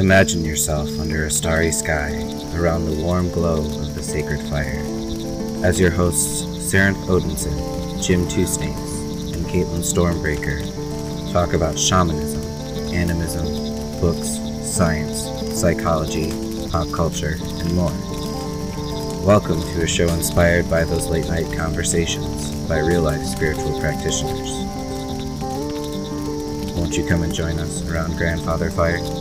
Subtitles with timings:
[0.00, 2.12] Imagine yourself under a starry sky
[2.54, 4.80] around the warm glow of the sacred fire.
[5.62, 6.42] As your hosts,
[6.72, 8.94] Sarenth Odinson, Jim Two Snakes,
[9.36, 10.64] and Caitlin Stormbreaker
[11.34, 12.40] talk about shamanism,
[12.94, 13.44] animism,
[14.00, 15.24] books, science,
[15.60, 16.30] psychology,
[16.70, 17.92] pop culture, and more.
[19.22, 24.50] Welcome to a show inspired by those late night conversations by real life spiritual practitioners.
[26.74, 29.19] Won't you come and join us around Grandfather Fire?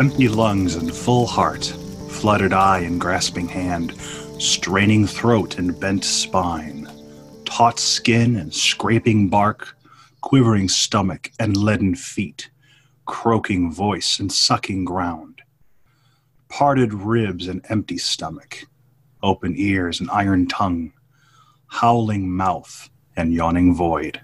[0.00, 1.66] Empty lungs and full heart,
[2.08, 3.94] fluttered eye and grasping hand,
[4.38, 6.88] straining throat and bent spine,
[7.44, 9.76] taut skin and scraping bark,
[10.22, 12.48] quivering stomach and leaden feet,
[13.04, 15.42] croaking voice and sucking ground,
[16.48, 18.64] parted ribs and empty stomach,
[19.22, 20.94] open ears and iron tongue,
[21.66, 24.18] howling mouth and yawning void.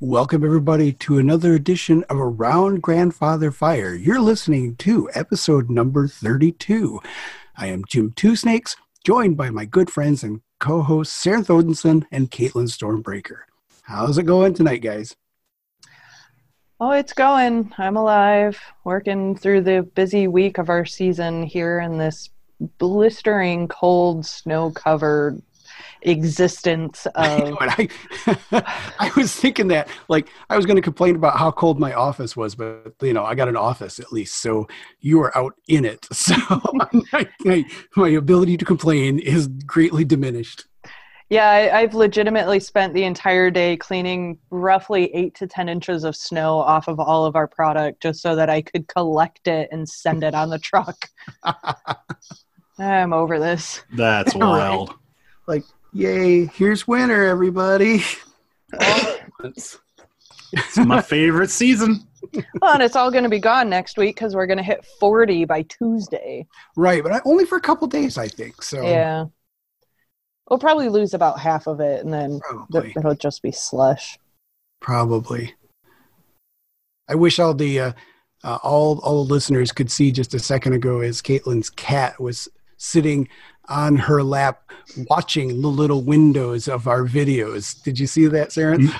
[0.00, 3.92] Welcome, everybody, to another edition of Around Grandfather Fire.
[3.92, 7.00] You're listening to episode number 32.
[7.56, 12.04] I am Jim Two Snakes, joined by my good friends and co hosts Sarenth Odinson
[12.12, 13.38] and Caitlin Stormbreaker.
[13.82, 15.16] How's it going tonight, guys?
[16.78, 17.72] Oh, it's going.
[17.76, 22.30] I'm alive, working through the busy week of our season here in this
[22.78, 25.42] blistering, cold, snow covered
[26.02, 27.14] existence of.
[27.60, 27.88] I, know,
[28.52, 31.92] I, I was thinking that, like, I was going to complain about how cold my
[31.92, 34.68] office was, but you know, I got an office at least, so
[35.00, 36.06] you are out in it.
[36.28, 36.34] So
[36.74, 37.64] my, my,
[37.96, 40.66] my ability to complain is greatly diminished.
[41.30, 46.16] Yeah, I, I've legitimately spent the entire day cleaning roughly eight to 10 inches of
[46.16, 49.88] snow off of all of our product just so that I could collect it and
[49.88, 51.08] send it on the truck.
[52.78, 53.82] I'm over this.
[53.92, 54.94] That's wild.
[55.48, 55.64] Like,
[55.94, 58.04] yay, here's winter, everybody.
[60.52, 62.06] It's my favorite season.
[62.60, 64.84] Well, and it's all going to be gone next week because we're going to hit
[65.00, 66.46] 40 by Tuesday.
[66.76, 68.62] right, but I, only for a couple days, I think.
[68.62, 69.24] So Yeah.
[70.50, 72.40] We'll probably lose about half of it and then
[72.72, 74.18] th- it'll just be slush.
[74.80, 75.54] Probably.
[77.08, 77.92] I wish all the uh,
[78.44, 82.48] uh, all all the listeners could see just a second ago as Caitlin's cat was
[82.78, 83.28] sitting
[83.68, 84.70] on her lap
[85.10, 87.82] watching the little windows of our videos.
[87.82, 88.92] Did you see that, Sarenth?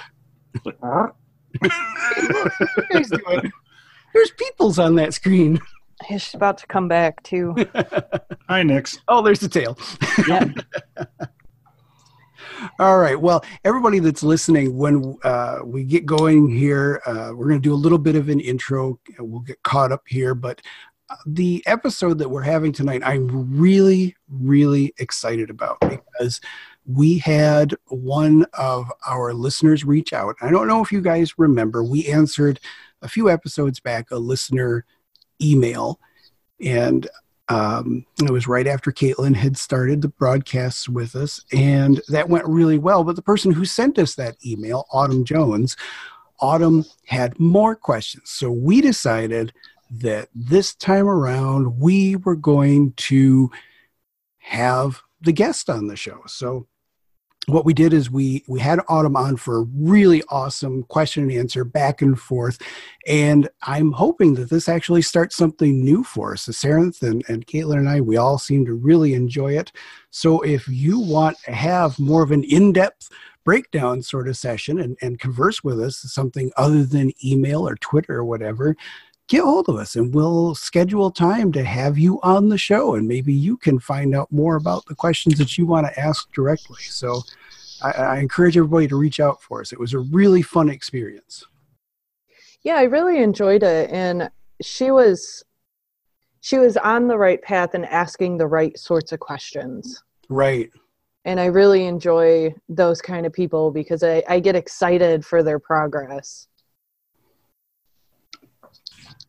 [2.93, 3.53] He's doing-
[4.15, 5.59] There's peoples on that screen.
[6.07, 7.55] He's about to come back too.
[8.49, 8.99] Hi, Nix.
[9.09, 9.77] Oh, there's the tail.
[10.29, 10.45] Yeah.
[12.81, 13.21] All right.
[13.21, 17.75] Well, everybody that's listening, when uh, we get going here, uh, we're going to do
[17.75, 18.99] a little bit of an intro.
[19.19, 20.35] We'll get caught up here.
[20.35, 20.61] But
[21.27, 26.41] the episode that we're having tonight, I'm really, really excited about because
[26.87, 30.37] we had one of our listeners reach out.
[30.41, 32.61] I don't know if you guys remember, we answered
[33.03, 34.85] a few episodes back a listener
[35.41, 36.01] email.
[36.61, 37.09] And
[37.49, 42.47] um, it was right after Caitlin had started the broadcasts with us, and that went
[42.47, 43.05] really well.
[43.05, 45.77] But the person who sent us that email, Autumn Jones,
[46.41, 48.31] Autumn had more questions.
[48.31, 49.55] So we decided
[49.91, 53.51] that this time around we were going to
[54.39, 56.23] have the guest on the show.
[56.27, 56.67] So
[57.47, 61.33] what we did is we we had Autumn on for a really awesome question and
[61.33, 62.61] answer back and forth.
[63.07, 66.43] And I'm hoping that this actually starts something new for us.
[66.43, 69.73] So Sarenth and, and Caitlin and I, we all seem to really enjoy it.
[70.11, 73.09] So if you want to have more of an in-depth
[73.45, 78.17] breakdown sort of session and, and converse with us, something other than email or Twitter
[78.17, 78.77] or whatever,
[79.29, 83.07] get hold of us and we'll schedule time to have you on the show and
[83.07, 86.83] maybe you can find out more about the questions that you want to ask directly.
[86.83, 87.23] So
[87.83, 89.73] I, I encourage everybody to reach out for us.
[89.73, 91.45] It was a really fun experience.
[92.63, 94.31] yeah, I really enjoyed it and
[94.61, 95.45] she was
[96.41, 100.03] she was on the right path and asking the right sorts of questions.
[100.29, 100.71] Right.
[101.25, 105.59] And I really enjoy those kind of people because I, I get excited for their
[105.59, 106.48] progress.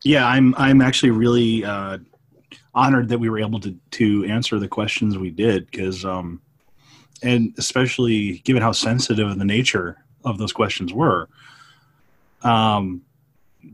[0.04, 0.54] Yeah, I'm.
[0.56, 1.98] I'm actually really uh,
[2.74, 6.40] honored that we were able to to answer the questions we did because, um,
[7.22, 11.28] and especially given how sensitive the nature of those questions were,
[12.42, 13.02] um,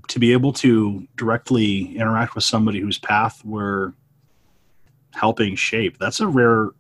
[0.08, 3.92] to be able to directly interact with somebody whose path we're
[5.14, 5.98] helping shape.
[5.98, 6.70] That's a rare.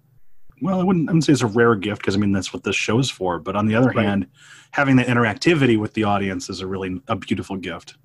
[0.62, 2.64] Well, I wouldn't, I wouldn't say it's a rare gift because I mean that's what
[2.64, 3.38] this show's for.
[3.38, 4.06] But on the other Right.
[4.06, 4.26] hand,
[4.72, 7.96] having that interactivity with the audience is a really a beautiful gift.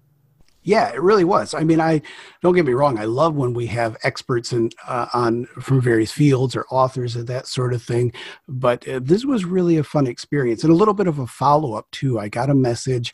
[0.64, 1.54] Yeah, it really was.
[1.56, 2.02] I mean, I
[2.42, 3.00] don't get me wrong.
[3.00, 7.28] I love when we have experts in uh, on from various fields or authors and
[7.28, 8.14] that sort of thing.
[8.48, 11.74] But uh, this was really a fun experience and a little bit of a follow
[11.74, 12.20] up too.
[12.20, 13.14] I got a message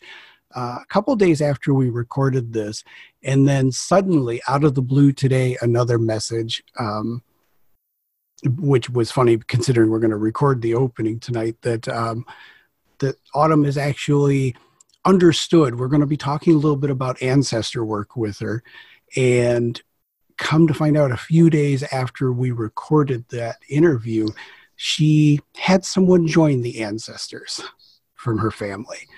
[0.54, 2.84] uh, a couple days after we recorded this,
[3.22, 6.62] and then suddenly, out of the blue today, another message.
[6.78, 7.22] Um,
[8.44, 11.56] which was funny considering we're going to record the opening tonight.
[11.62, 12.24] That um,
[12.98, 14.54] that Autumn is actually
[15.08, 15.78] understood.
[15.78, 18.62] We're going to be talking a little bit about ancestor work with her.
[19.16, 19.80] And
[20.36, 24.28] come to find out a few days after we recorded that interview,
[24.76, 27.62] she had someone join the ancestors
[28.14, 29.08] from her family.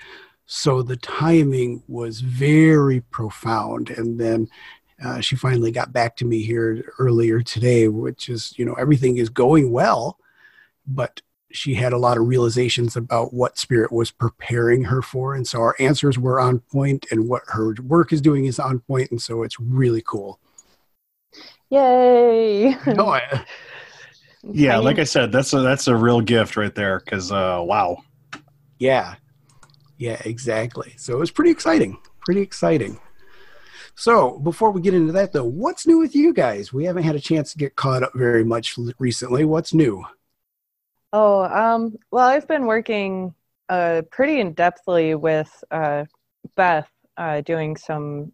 [0.45, 3.89] So the timing was very profound.
[3.89, 4.47] And then
[5.03, 9.17] uh, she finally got back to me here earlier today, which is, you know, everything
[9.17, 10.17] is going well,
[10.87, 11.21] but
[11.53, 15.35] she had a lot of realizations about what spirit was preparing her for.
[15.35, 18.79] And so our answers were on point and what her work is doing is on
[18.79, 19.11] point.
[19.11, 20.39] And so it's really cool.
[21.69, 22.75] Yay.
[22.87, 23.45] No, I,
[24.43, 27.97] yeah like i said that's a that's a real gift right there because uh wow.
[28.79, 29.15] Yeah.
[29.97, 30.95] Yeah exactly.
[30.97, 32.99] So it was pretty exciting pretty exciting.
[33.95, 36.73] So before we get into that though what's new with you guys?
[36.73, 39.45] We haven't had a chance to get caught up very much recently.
[39.45, 40.03] What's new
[41.13, 43.33] Oh, um, well, I've been working
[43.67, 46.05] uh, pretty in depthly with uh,
[46.55, 48.31] Beth uh, doing some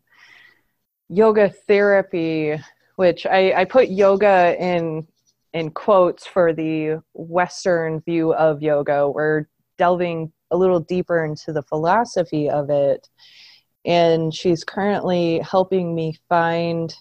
[1.10, 2.56] yoga therapy,
[2.96, 5.08] which I, I put yoga in
[5.54, 9.10] in quotes for the Western view of yoga.
[9.10, 9.46] We're
[9.80, 13.10] delving a little deeper into the philosophy of it,
[13.86, 16.94] and she's currently helping me find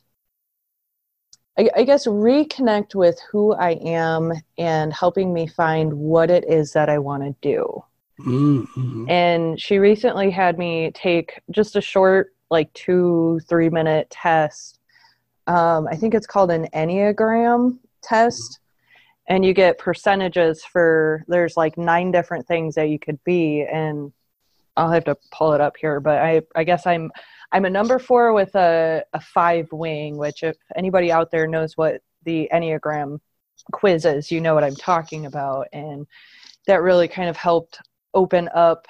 [1.58, 6.72] I, I guess reconnect with who I am and helping me find what it is
[6.72, 7.82] that I want to do.
[8.20, 9.08] Mm-hmm.
[9.10, 14.80] And she recently had me take just a short, like two, three minute test.
[15.46, 18.60] Um, I think it's called an Enneagram test.
[19.28, 23.62] And you get percentages for, there's like nine different things that you could be.
[23.62, 24.12] And
[24.76, 27.10] I'll have to pull it up here, but I, I guess I'm
[27.52, 31.76] I'm a number four with a, a five wing, which if anybody out there knows
[31.76, 33.20] what the Enneagram
[33.72, 35.68] quiz is, you know what I'm talking about.
[35.72, 36.06] And
[36.66, 37.78] that really kind of helped
[38.14, 38.86] open up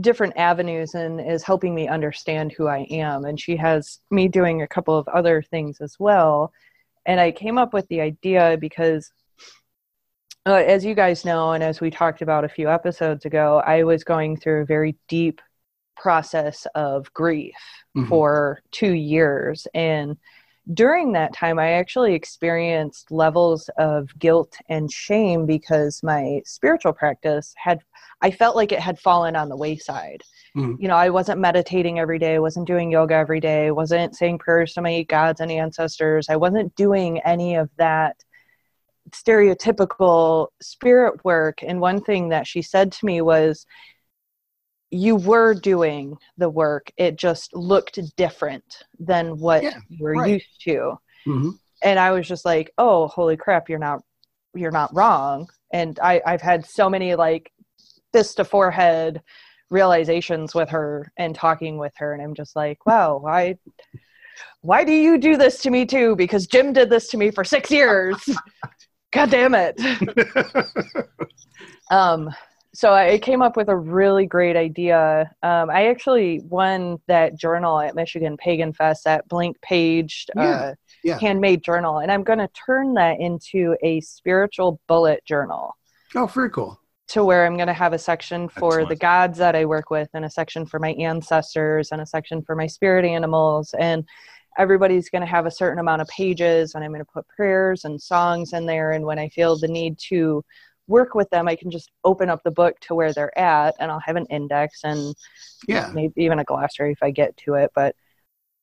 [0.00, 3.24] different avenues and is helping me understand who I am.
[3.24, 6.52] And she has me doing a couple of other things as well.
[7.06, 9.10] And I came up with the idea because,
[10.44, 13.84] uh, as you guys know, and as we talked about a few episodes ago, I
[13.84, 15.40] was going through a very deep
[15.96, 17.54] process of grief
[17.96, 18.08] mm-hmm.
[18.08, 19.66] for two years.
[19.74, 20.16] And
[20.74, 27.54] during that time, I actually experienced levels of guilt and shame because my spiritual practice
[27.56, 27.78] had,
[28.20, 30.22] I felt like it had fallen on the wayside.
[30.56, 30.82] Mm-hmm.
[30.82, 34.74] You know, I wasn't meditating every day, wasn't doing yoga every day, wasn't saying prayers
[34.74, 36.28] to my gods and ancestors.
[36.28, 38.16] I wasn't doing any of that
[39.10, 41.62] stereotypical spirit work.
[41.62, 43.66] And one thing that she said to me was,
[44.96, 50.30] you were doing the work it just looked different than what yeah, you were right.
[50.30, 50.96] used to.
[51.26, 51.50] Mm-hmm.
[51.82, 54.00] and i was just like oh holy crap you're not
[54.54, 55.48] you're not wrong.
[55.72, 57.50] And i i've had so many like
[58.12, 59.22] fist to forehead
[59.70, 63.56] realizations with her and talking with her and i'm just like wow why
[64.60, 66.16] why do you do this to me too?
[66.16, 68.16] Because jim did this to me for six years.
[69.12, 69.80] God damn it.
[71.90, 72.30] Um
[72.76, 75.30] so I came up with a really great idea.
[75.42, 80.74] Um, I actually won that journal at Michigan Pagan Fest, that blank paged yeah, uh,
[81.02, 81.18] yeah.
[81.18, 85.74] handmade journal, and I'm going to turn that into a spiritual bullet journal.
[86.14, 86.78] Oh, very cool.
[87.08, 88.88] To where I'm going to have a section for Excellent.
[88.90, 92.42] the gods that I work with, and a section for my ancestors, and a section
[92.42, 94.04] for my spirit animals, and
[94.58, 97.86] everybody's going to have a certain amount of pages, and I'm going to put prayers
[97.86, 98.92] and songs in there.
[98.92, 100.44] And when I feel the need to
[100.88, 103.90] work with them, I can just open up the book to where they're at, and
[103.90, 105.14] I'll have an index and
[105.66, 107.70] yeah, maybe even a glossary if I get to it.
[107.74, 107.94] But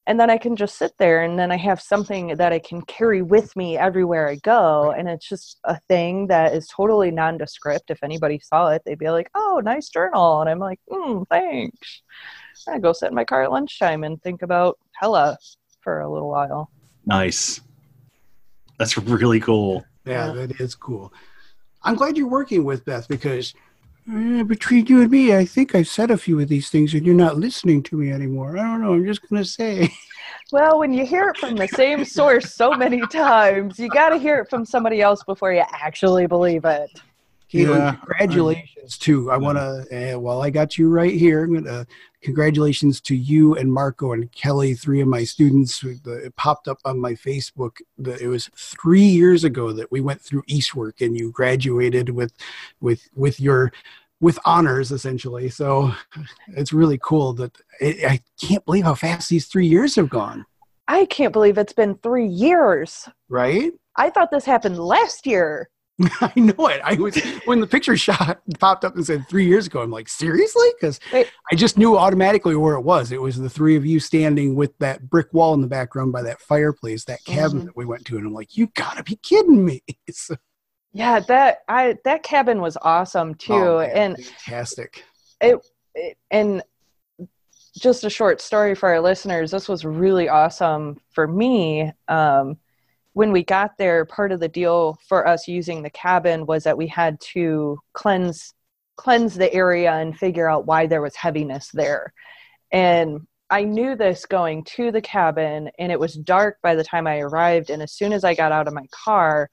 [0.06, 2.82] and then I can just sit there, and then I have something that I can
[2.82, 7.90] carry with me everywhere I go, and it's just a thing that is totally nondescript.
[7.90, 12.02] If anybody saw it, they'd be like, "Oh, nice journal," and I'm like, "Hmm, thanks."
[12.68, 15.38] I go sit in my car at lunchtime and think about Hella
[15.82, 16.70] for a little while.
[17.06, 17.62] Nice.
[18.80, 19.86] That's really cool.
[20.06, 20.34] Yeah, yeah.
[20.34, 21.14] that is cool.
[21.84, 23.54] I'm glad you're working with Beth because
[24.12, 27.06] uh, between you and me, I think I've said a few of these things and
[27.06, 28.58] you're not listening to me anymore.
[28.58, 28.94] I don't know.
[28.94, 29.94] I'm just going to say.
[30.52, 34.18] Well, when you hear it from the same source so many times, you got to
[34.18, 36.90] hear it from somebody else before you actually believe it.
[37.54, 37.96] Caitlin, Yeah.
[37.96, 39.30] congratulations too.
[39.32, 41.86] I want to, uh, while I got you right here, I'm gonna
[42.22, 45.82] congratulations to you and Marco and Kelly, three of my students.
[45.82, 47.78] the- It popped up on my Facebook.
[47.98, 52.34] that It was three years ago that we went through Eastwork, and you graduated with,
[52.82, 53.72] with, with your,
[54.22, 55.50] with honors essentially.
[55.50, 55.92] So
[56.56, 60.46] it's really cool that I I can't believe how fast these three years have gone.
[60.88, 63.08] I can't believe it's been three years.
[63.30, 63.74] Right?
[63.98, 65.70] I thought this happened last year.
[66.22, 66.82] I know it.
[66.84, 69.82] I was when the picture shot popped up and said three years ago.
[69.82, 70.68] I'm like, seriously?
[70.80, 73.12] Because I just knew automatically where it was.
[73.12, 76.22] It was the three of you standing with that brick wall in the background by
[76.24, 77.66] that fireplace, that cabin Mhm.
[77.66, 79.84] that we went to, and I'm like, you gotta be kidding me!
[80.12, 80.36] So-
[80.92, 85.04] Yeah, that I that cabin was awesome too, Oh, man, and fantastic.
[85.42, 85.60] it,
[86.32, 86.62] and
[87.80, 89.50] just a short story for our listeners.
[89.50, 91.92] This was really awesome for me.
[92.08, 92.58] Um,
[93.14, 96.78] when we got there, part of the deal for us using the cabin was that
[96.78, 98.54] we had to cleanse
[98.96, 102.14] cleanse the area and figure out why there was heaviness there.
[102.72, 107.08] And I knew this going to the cabin, and it was dark by the time
[107.08, 107.70] I arrived.
[107.70, 109.50] And as soon as I got out of my car,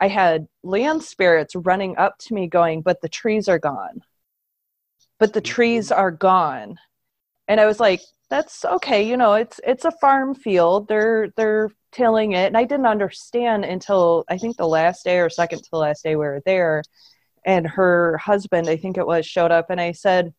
[0.00, 4.02] I had land spirits running up to me, going, "But the trees are gone.
[5.18, 6.00] But the trees mm-hmm.
[6.00, 6.78] are gone."
[7.48, 9.02] And I was like, "That's okay.
[9.02, 10.88] You know, it's it's a farm field.
[10.88, 15.30] They're they're tilling it." And I didn't understand until I think the last day or
[15.30, 16.82] second to the last day we were there,
[17.44, 20.32] and her husband, I think it was, showed up, and I said,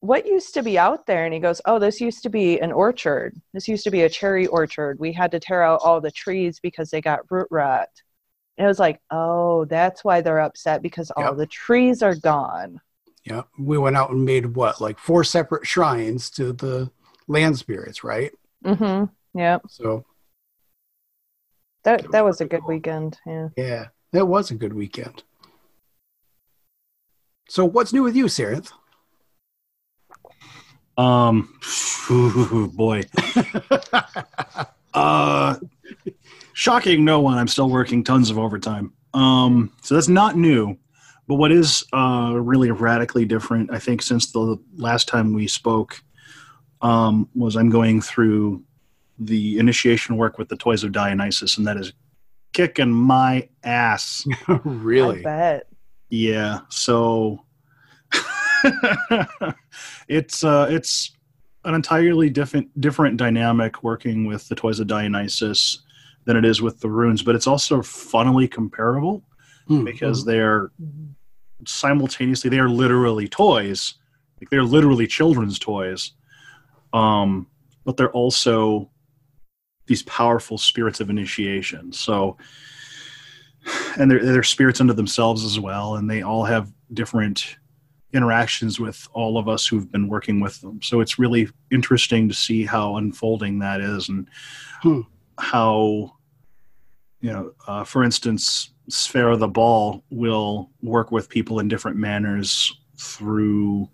[0.00, 1.24] what used to be out there?
[1.24, 3.34] And he goes oh this used to be an orchard.
[3.54, 4.98] This used to be a cherry orchard.
[5.00, 7.88] We had to tear out all the trees because they got root rot.
[8.56, 11.36] And it was like oh that's why they're upset because all Yep.
[11.38, 12.80] the trees are gone.
[13.24, 16.90] Yeah, we went out and made what, like four separate shrines to the
[17.26, 18.32] land spirits, right?
[18.64, 19.06] mm-hmm.
[19.36, 20.04] Yeah So
[21.86, 22.68] that that was was a good cool.
[22.68, 25.22] weekend yeah yeah, that was a good weekend.
[27.48, 28.72] So what's new with you, Sarenth?
[30.96, 31.58] Um,
[32.10, 33.02] ooh, boy.
[34.94, 35.56] Uh,
[36.54, 37.36] shocking no one.
[37.36, 38.94] I'm still working tons of overtime.
[39.12, 40.78] Um, so that's not new.
[41.28, 46.02] But what is uh, really radically different, I think, since the last time we spoke,
[46.80, 48.64] um, was I'm going through
[49.18, 51.92] the initiation work with the Toys of Dionysus, and that is
[52.52, 54.26] kicking my ass.
[54.48, 55.22] i really?
[55.22, 55.68] bet
[56.10, 56.60] Yeah.
[56.68, 57.44] So
[60.08, 61.12] it's uh it's
[61.64, 65.82] an entirely different different dynamic working with the Toys of Dionysus
[66.24, 69.22] than it is with the runes, but it's also funnily comparable
[69.68, 69.84] Hmm.
[69.84, 70.70] because they're
[71.66, 73.94] simultaneously they are literally toys.
[74.40, 76.12] Like they're literally children's toys.
[76.92, 77.48] Um
[77.84, 78.90] but they're also
[79.86, 81.92] these powerful spirits of initiation.
[81.92, 82.36] So
[83.98, 87.56] and they're, they're spirits unto themselves as well, and they all have different
[88.12, 90.80] interactions with all of us who've been working with them.
[90.82, 94.28] So it's really interesting to see how unfolding that is, and
[94.82, 95.00] Hmm.
[95.38, 96.12] how,
[97.20, 101.96] you know, uh, for instance, Sphere of the Ball will work with people in different
[101.96, 103.88] manners through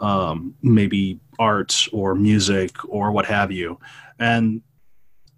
[0.00, 3.78] um, maybe art or music or what have you,
[4.18, 4.60] and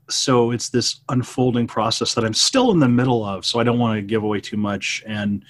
[0.08, 3.44] so it's this unfolding process that I'm still in the middle of.
[3.46, 5.44] So I don't want to give away too much, and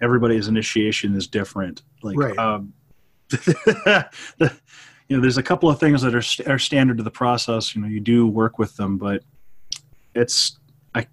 [0.00, 1.82] everybody's initiation is different.
[2.02, 2.38] Like, Right.
[2.38, 2.72] um,
[3.28, 4.10] the,
[5.08, 7.74] you know, there's a couple of things that are st- are standard to the process.
[7.74, 9.22] You know, you do work with them, but
[10.14, 10.58] it's
[10.94, 11.06] I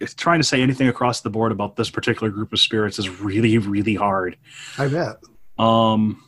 [0.00, 3.08] it's trying to say anything across the board about this particular group of spirits is
[3.08, 4.36] really really hard.
[4.76, 5.16] I bet.
[5.58, 6.22] Um,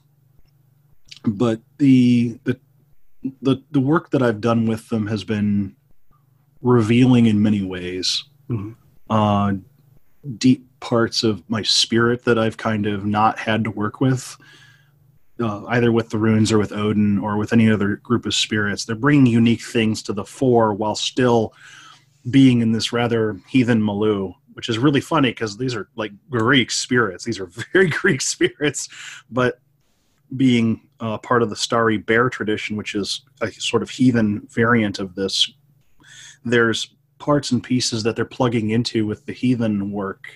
[1.25, 2.59] but the the
[3.43, 5.77] the the work that I've done with them has been
[6.65, 8.25] revealing in many ways.
[8.51, 8.75] Mhm.
[9.09, 9.55] Uh,
[10.39, 14.37] deep parts of my spirit that I've kind of not had to work with,
[15.39, 18.85] uh, either with the runes or with Odin or with any other group of spirits.
[18.85, 21.53] They're bringing unique things to the fore while still
[22.31, 26.71] being in this rather heathen milieu, which is really funny because these are like Greek
[26.71, 27.25] spirits.
[27.25, 28.89] These are very Greek spirits,
[29.31, 29.61] but
[30.35, 34.99] being uh, part of the starry bear tradition, which is a sort of heathen variant
[34.99, 35.53] of this,
[36.45, 40.27] there's parts and pieces that they're plugging into with the heathen work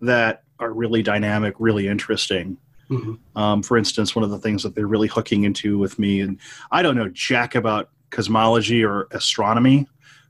[0.00, 2.56] that are really dynamic, really interesting.
[2.90, 3.18] Mhm.
[3.34, 6.38] Um, for instance, one of the things that they're really hooking into with me, and
[6.70, 9.88] I don't know jack about cosmology or astronomy,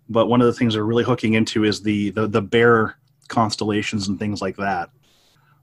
[0.08, 2.96] but one of the things they're really hooking into is the the, the bear
[3.28, 4.90] constellations and things like that.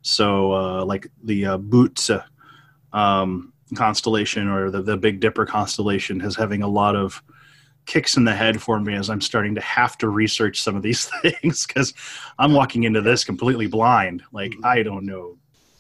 [0.01, 1.60] So, uh, like the uh,
[2.93, 7.24] um, constellation or the, the Big Dipper constellation is having a lot of
[7.86, 10.82] kicks in the head for me as I'm starting to have to research some of
[10.82, 11.94] these things because
[12.40, 14.24] I'm walking into this completely blind.
[14.32, 15.38] Like I don't know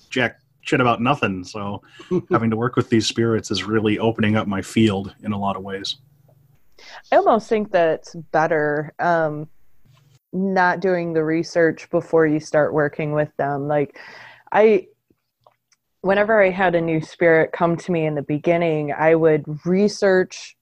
[0.09, 1.43] jack shit about nothing.
[1.43, 1.81] So
[2.31, 5.55] having to work with these spirits is really opening up my field in a lot
[5.55, 5.97] of ways.
[7.11, 8.93] I almost think that's better.
[8.99, 9.47] Um,
[10.33, 13.67] not doing the research before you start working with them.
[13.67, 13.99] Like
[14.51, 14.87] I
[16.01, 20.55] whenever I had a new spirit come to me in the beginning, I would research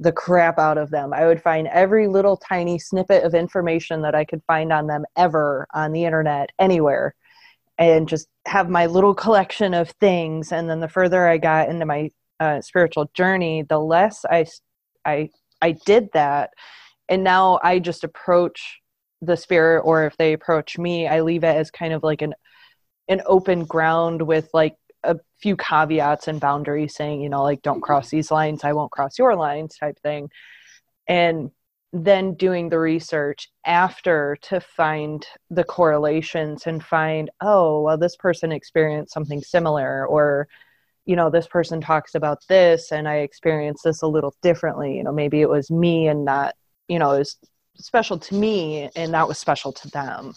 [0.00, 1.12] the crap out of them.
[1.12, 5.04] I would find every little tiny snippet of information that I could find on them
[5.16, 7.14] ever on the internet, anywhere,
[7.78, 10.52] and just have my little collection of things.
[10.52, 14.46] And then the further I got into my uh, spiritual journey, the less I,
[15.04, 15.28] I,
[15.60, 16.50] I did that.
[17.10, 18.80] And now I just approach
[19.20, 22.32] the spirit, or if they approach me, I leave it as kind of like an
[23.08, 27.80] an open ground with like a few caveats and boundaries saying, you know, like don't
[27.80, 30.30] cross these lines, I won't cross your lines type thing.
[31.08, 31.50] And
[31.92, 38.52] then doing the research after to find the correlations and find, oh, well, this person
[38.52, 40.46] experienced something similar, or,
[41.04, 44.96] you know, this person talks about this and I experienced this a little differently.
[44.96, 46.54] You know, maybe it was me and not,
[46.86, 47.36] you know, it was
[47.76, 50.34] special to me and that was special to them.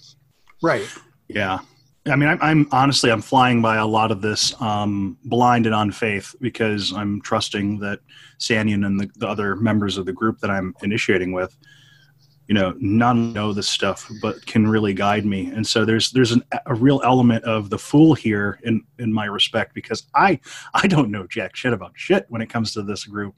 [0.64, 0.88] Right.
[1.28, 1.60] Yeah.
[2.06, 5.74] I mean, I'm, I'm, honestly I'm flying by a lot of this um, blind and
[5.74, 8.00] on faith because I'm trusting that
[8.40, 11.58] Sannion and the, the, other members of the group that I'm initiating with,
[12.48, 15.48] you know, none know this stuff but can really guide me.
[15.48, 19.26] And so there's there's an, a real element of the fool here in in my
[19.26, 20.42] respect because I
[20.74, 23.36] I don't know jack shit about shit when it comes to this group.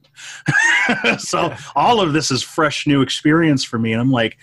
[1.18, 4.38] so all of this is fresh new experience for me, and I'm like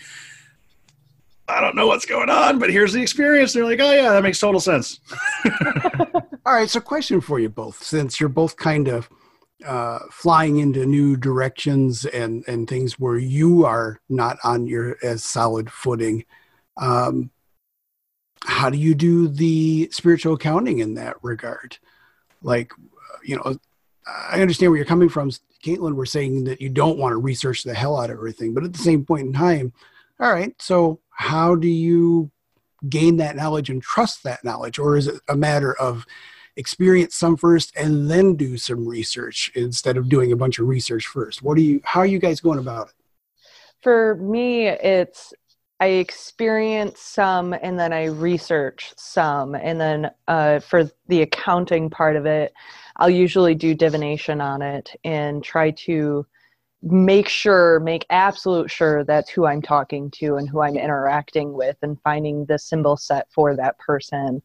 [1.48, 3.54] I don't know what's going on, but here's the experience.
[3.54, 5.00] And they're like, oh, yeah, that makes total sense.
[6.46, 6.70] All right.
[6.70, 9.10] So, question for you both, since you're both kind of
[9.66, 15.24] uh, flying into new directions and, and things where you are not on your as
[15.24, 16.26] solid footing.
[16.78, 17.32] Um,
[18.46, 21.78] how do you do the spiritual accounting in that regard?
[22.42, 22.74] Like,
[23.24, 23.58] you know,
[24.06, 25.32] I understand where you're coming from,
[25.64, 25.96] Caitlin.
[25.96, 28.74] We're saying that you don't want to research the hell out of everything, but at
[28.74, 29.72] the same point in time,
[30.20, 32.32] all right, so how do you
[32.90, 34.80] gain that knowledge and trust that knowledge?
[34.80, 36.06] Or is it a matter of
[36.56, 41.08] experience some first and then do some research instead of doing a bunch of research
[41.08, 41.42] first?
[41.42, 42.94] What are you, how are you guys going about it?
[43.82, 45.34] For me, it's
[45.80, 49.56] I experience some and then I research some.
[49.56, 52.54] And then uh, for the accounting part of it,
[52.96, 56.26] I'll usually do divination on it and try to
[56.84, 61.78] make sure, make absolute sure that's who I'm talking to and who I'm interacting with
[61.82, 64.42] and finding the symbol set for that person,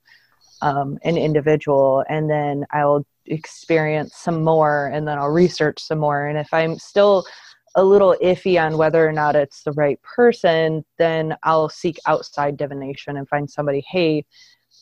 [0.62, 2.04] um, an individual.
[2.08, 6.26] And then I'll experience some more and then I'll research some more.
[6.26, 7.26] And if I'm still
[7.74, 12.56] a little iffy on whether or not it's the right person, then I'll seek outside
[12.56, 14.24] divination and find somebody, hey,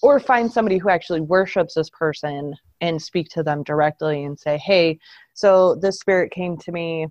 [0.03, 4.59] or find somebody who actually worships this person and speak to them directly and say,
[4.59, 4.99] hey,
[5.33, 7.07] so this spirit came to me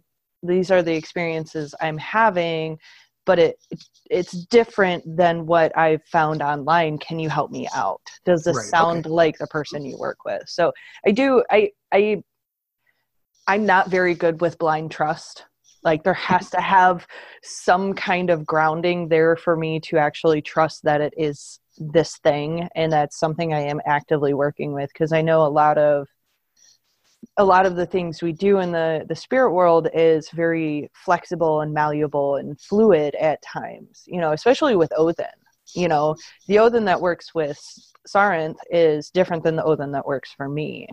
[0.45, 2.77] these are the experiences i'm having
[3.25, 3.57] but it
[4.09, 6.97] it's different than what i've found online.
[6.97, 8.01] Can you help me out?
[8.23, 9.09] Does this right, sound okay.
[9.09, 10.43] like the person you work with?
[10.47, 10.71] So
[11.05, 12.21] i do i i
[13.47, 15.45] i'm not very good with blind trust.
[15.83, 17.05] Like there has to have
[17.43, 22.69] some kind of grounding there for me to actually trust that it is this thing
[22.73, 26.07] and that's something i am actively working with because i know a lot of
[27.37, 31.61] a lot of the things we do in the the spirit world is very flexible
[31.61, 35.25] and malleable and fluid at times you know especially with odin
[35.73, 36.15] you know
[36.47, 37.59] the odin that works with
[38.07, 40.87] sarenth is different than the odin that works for me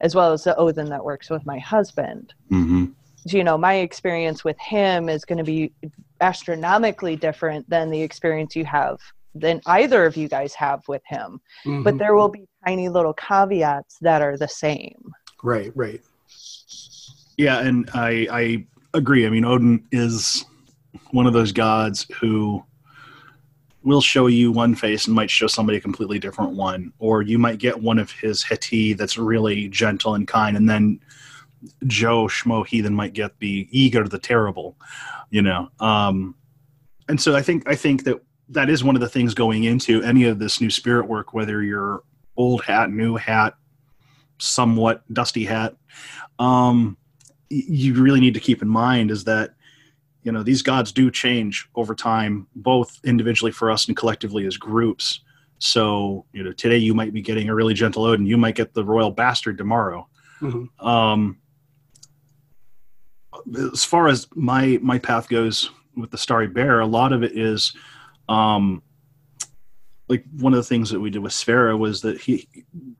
[0.00, 2.86] as well as the odin that works with my husband mm-hmm.
[3.26, 5.72] so, you know my experience with him is going to be
[6.20, 8.98] astronomically different than the experience you have
[9.34, 11.82] than either of you guys have with him mm-hmm.
[11.82, 15.12] but there will be tiny little caveats that are the same
[15.42, 16.00] Right, right.
[17.36, 19.26] Yeah, and I I agree.
[19.26, 20.44] I mean, Odin is
[21.10, 22.62] one of those gods who
[23.82, 27.38] will show you one face and might show somebody a completely different one, or you
[27.38, 31.00] might get one of his heiti that's really gentle and kind, and then
[31.86, 34.76] Joe Schmo Heathen might get the eager, the terrible,
[35.30, 35.68] you know.
[35.80, 36.34] Um,
[37.08, 40.02] and so I think I think that that is one of the things going into
[40.02, 42.02] any of this new spirit work, whether you're
[42.36, 43.54] old hat, new hat,
[44.42, 45.76] somewhat dusty hat,
[46.38, 46.96] um,
[47.48, 49.54] you really need to keep in mind is that
[50.22, 54.56] you know these gods do change over time, both individually for us and collectively as
[54.56, 55.20] groups.
[55.58, 58.74] So you know today you might be getting a really gentle Odin, you might get
[58.74, 60.08] the royal bastard tomorrow.
[60.40, 60.86] Mm-hmm.
[60.86, 61.38] Um,
[63.72, 67.36] as far as my my path goes with the Starry Bear, a lot of it
[67.36, 67.74] is,
[68.28, 68.82] um,
[70.12, 72.46] like one of the things that we did with Sphaira was that he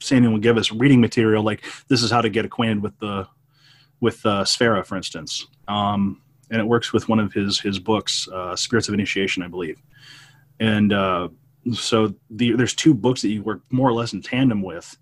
[0.01, 3.29] Sannion would give us reading material like this is how to get acquainted with the
[4.01, 8.57] with uh, for instance, um, and it works with one of his his books, uh,
[8.57, 9.79] Spirits of Initiation, I believe,
[10.59, 11.29] and uh,
[11.75, 14.97] so the, there's two books that you work more or less in tandem with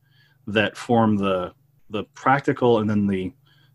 [0.48, 1.52] that form the
[1.90, 3.32] the practical and then the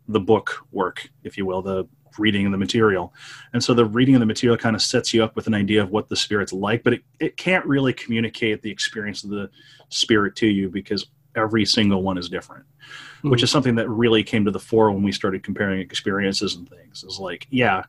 [0.10, 1.86] the book work, if you will, the
[2.17, 3.13] reading the material.
[3.54, 5.82] And so the reading of the material kind of sets you up with an idea
[5.82, 9.49] of what the spirit's like, but it, it can't really communicate the experience of the
[9.89, 13.30] spirit to you because every single one is different, mm-hmm.
[13.30, 16.69] which is something that really came to the fore when we started comparing experiences and
[16.69, 17.04] things.
[17.04, 17.84] Is like, yeah,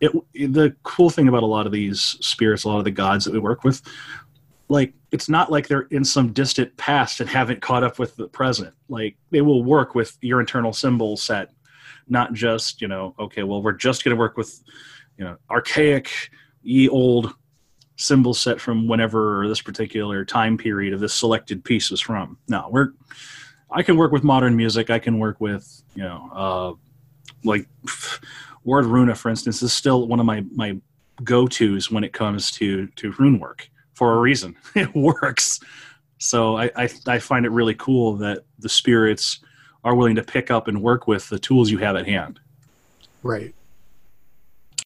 [0.00, 3.24] it, the cool thing about a lot of these spirits, a lot of the gods
[3.24, 3.82] that we work with,
[4.68, 8.28] like it's not like they're in some distant past and haven't caught up with the
[8.28, 8.74] present.
[8.88, 11.52] Like they will work with your internal symbol set
[12.08, 14.62] not just you know okay well we're just going to work with
[15.16, 16.30] you know archaic
[16.62, 17.34] ye old
[17.96, 22.38] symbol set from whenever this particular time period of this selected piece is from.
[22.48, 22.92] No we're
[23.70, 24.88] i can work with modern music.
[24.88, 26.72] I can work with you know uh
[27.44, 27.68] like
[28.66, 30.78] Wardruna for instance is still one of my my
[31.24, 34.56] go-to's when it comes to to rune work for a reason.
[34.76, 35.60] It works.
[36.18, 39.40] So I, I i find it really cool that the spirits
[39.88, 42.38] are willing to pick up and work with the tools you have at hand.
[43.22, 43.54] Right.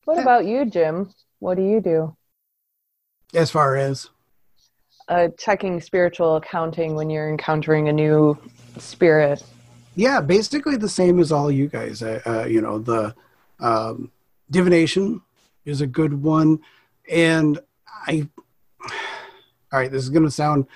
[0.04, 1.12] What about you, Jim?
[1.40, 2.16] What do you do?
[3.34, 4.10] As far as
[5.08, 8.38] uh, checking spiritual accounting when you're encountering a new
[8.78, 9.42] spirit.
[9.96, 12.00] Yeah, basically the same as all you guys.
[12.00, 13.12] Uh, uh, you know, the
[13.58, 14.12] um,
[14.52, 15.20] divination
[15.64, 16.60] is a good one,
[17.10, 17.58] and
[18.06, 18.28] I.
[19.72, 20.66] All right, this is going to sound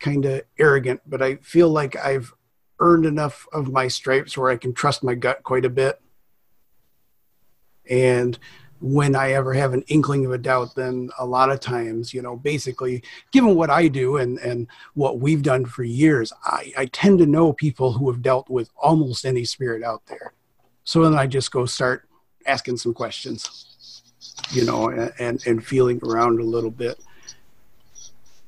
[0.00, 2.34] kind of arrogant, but I feel like I've
[2.80, 6.00] earned enough of my stripes where I can trust my gut quite a bit.
[7.88, 8.38] And
[8.80, 12.22] when I ever have an inkling of a doubt, then a lot of times, you
[12.22, 16.86] know, basically, given what I do and, and what we've done for years, I, I
[16.86, 20.32] tend to know people who have dealt with almost any spirit out there.
[20.84, 22.08] So then I just go start
[22.46, 24.02] asking some questions,
[24.50, 26.98] you know, and, and feeling around a little bit.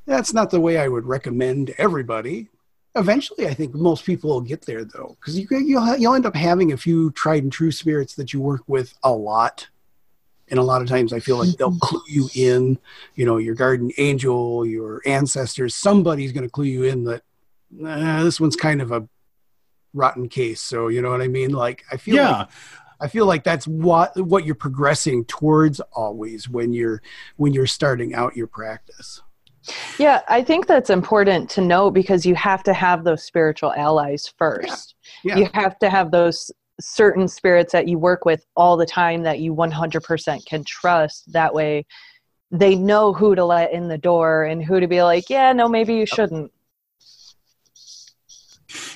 [0.07, 2.49] That's not the way I would recommend everybody,
[2.95, 6.35] Eventually, I think most people will get there though, because you you'll you'll end up
[6.35, 9.67] having a few tried and true spirits that you work with a lot,
[10.49, 12.77] and a lot of times I feel like they'll clue you in.
[13.15, 17.23] You know, your guardian angel, your ancestors, somebody's going to clue you in that
[17.71, 19.07] this one's kind of a
[19.93, 20.61] rotten case.
[20.61, 21.51] So you know what I mean?
[21.51, 22.31] Like I feel yeah.
[22.31, 22.49] Like,
[22.99, 27.01] I feel like that's what what you're progressing towards always when you're
[27.35, 29.21] when you're starting out your practice.
[29.97, 34.31] Yeah, I think that's important to know because you have to have those spiritual allies
[34.37, 34.95] first.
[35.23, 35.35] Yeah.
[35.35, 35.43] Yeah.
[35.43, 39.39] You have to have those certain spirits that you work with all the time that
[39.39, 41.31] you 100% can trust.
[41.31, 41.85] That way,
[42.51, 45.67] they know who to let in the door and who to be like, yeah, no,
[45.67, 46.51] maybe you shouldn't.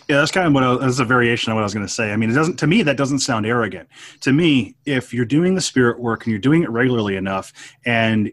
[0.07, 1.91] Yeah, that's kind of what I, that's a variation of what I was going to
[1.91, 2.13] say.
[2.13, 3.89] I mean, it doesn't to me that doesn't sound arrogant.
[4.21, 7.51] To me, if you're doing the spirit work and you're doing it regularly enough,
[7.85, 8.31] and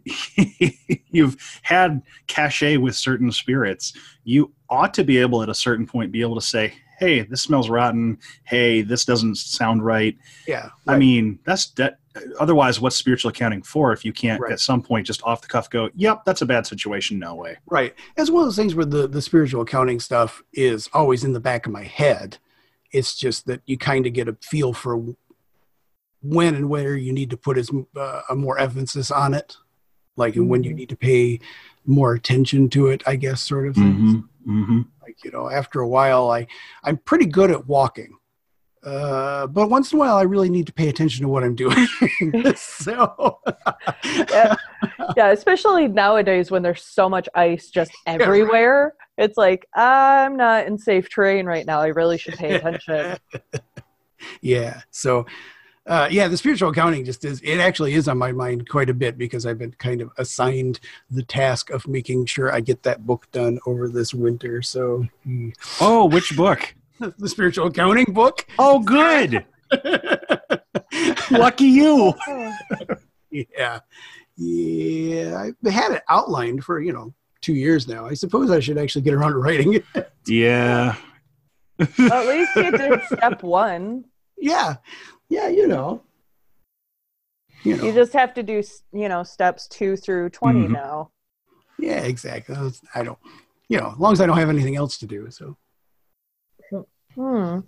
[1.10, 6.12] you've had cachet with certain spirits, you ought to be able at a certain point
[6.12, 8.18] be able to say, "Hey, this smells rotten.
[8.44, 10.94] Hey, this doesn't sound right." Yeah, right.
[10.94, 11.98] I mean, that's that
[12.38, 14.52] otherwise what's spiritual accounting for if you can't right.
[14.52, 17.57] at some point just off the cuff go yep that's a bad situation no way
[17.66, 21.33] right it's one of those things where the, the spiritual accounting stuff is always in
[21.33, 22.38] the back of my head
[22.92, 25.14] it's just that you kind of get a feel for
[26.22, 29.57] when and where you need to put as uh, a more emphasis on it
[30.16, 30.48] like mm-hmm.
[30.48, 30.78] when you mm-hmm.
[30.78, 31.40] need to pay
[31.85, 34.20] more attention to it i guess sort of mm-hmm.
[34.48, 34.80] mm-hmm.
[35.07, 36.47] Like you know after a while i
[36.85, 38.17] i'm pretty good at walking
[38.85, 41.55] uh, but once in a while, I really need to pay attention to what I'm
[41.55, 41.87] doing.
[42.57, 43.40] so,
[44.05, 44.55] yeah.
[45.17, 48.95] yeah, especially nowadays when there's so much ice just everywhere.
[49.17, 51.81] It's like I'm not in safe terrain right now.
[51.81, 53.17] I really should pay attention.
[54.43, 54.83] yeah.
[54.90, 55.25] So,
[55.87, 57.40] uh, yeah, the spiritual accounting just is.
[57.42, 60.81] It actually is on my mind quite a bit because I've been kind of assigned
[61.11, 64.62] the task of making sure I get that book done over this winter.
[64.62, 65.07] So,
[65.81, 66.75] oh, which book?
[67.18, 68.47] the spiritual accounting book.
[68.59, 69.44] Oh, good.
[71.31, 72.14] Lucky you.
[73.31, 73.81] yeah.
[74.37, 75.51] Yeah.
[75.66, 78.07] I had it outlined for, you know, two years now.
[78.07, 79.85] I suppose I should actually get around to writing it.
[80.27, 80.97] yeah.
[81.99, 84.05] well, at least you did step one.
[84.37, 84.77] Yeah.
[85.28, 86.02] Yeah, you know.
[87.62, 87.84] You, know.
[87.84, 90.72] you just have to do, you know, steps two through 20 mm-hmm.
[90.72, 91.10] now.
[91.78, 92.54] Yeah, exactly.
[92.94, 93.18] I don't,
[93.68, 95.28] you know, as long as I don't have anything else to do.
[95.30, 95.56] So.
[97.14, 97.60] Hmm.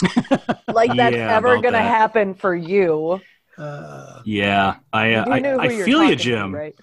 [0.68, 1.82] like that's Yeah, ever gonna that.
[1.82, 3.20] happen for you.
[3.56, 6.54] Uh, Yeah, I uh, I, I feel you, talking to, Jim.
[6.54, 6.74] right?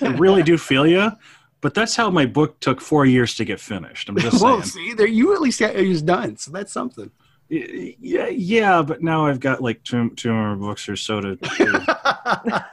[0.00, 1.12] I really do feel you.
[1.60, 4.08] But that's how my book took four years to get finished.
[4.08, 4.52] I'm just saying.
[4.52, 7.10] well, see, there you at least got it was done, so that's something.
[7.52, 11.36] Y- yeah, yeah, but now I've got like two two more books or so to.
[11.36, 12.64] to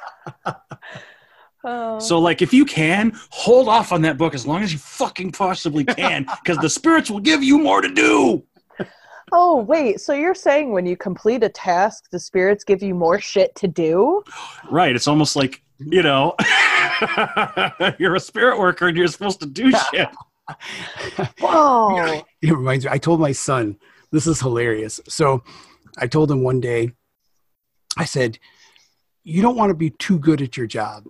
[1.66, 2.00] Oh.
[2.00, 5.34] so, like, if you can hold off on that book as long as you fucking
[5.34, 8.42] possibly can, because the spirits will give you more to do.
[9.34, 13.20] oh wait, so you're saying when you complete a task, the spirits give you more
[13.20, 14.24] shit to do?
[14.72, 14.96] Right?
[14.96, 16.36] It's almost like you know,
[18.00, 20.10] you're a spirit worker and you're supposed to do shit.
[21.40, 22.22] Whoa.
[22.42, 22.92] it reminds me.
[22.92, 23.78] I told my son,
[24.12, 25.00] this is hilarious.
[25.08, 25.44] So
[25.98, 26.94] I told him one day,
[27.98, 28.40] I said,
[29.24, 31.06] you don't want to be too good at your job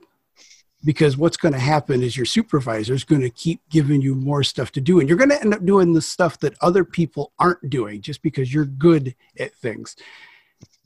[0.83, 4.43] because what's going to happen is your supervisor is going to keep giving you more
[4.43, 7.31] stuff to do and you're going to end up doing the stuff that other people
[7.37, 9.95] aren't doing just because you're good at things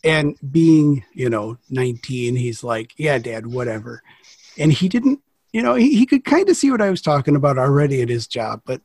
[0.04, 4.02] and being you know 19 he's like yeah dad whatever
[4.58, 5.20] and he didn't
[5.52, 8.10] you know he, he could kind of see what i was talking about already at
[8.10, 8.82] his job but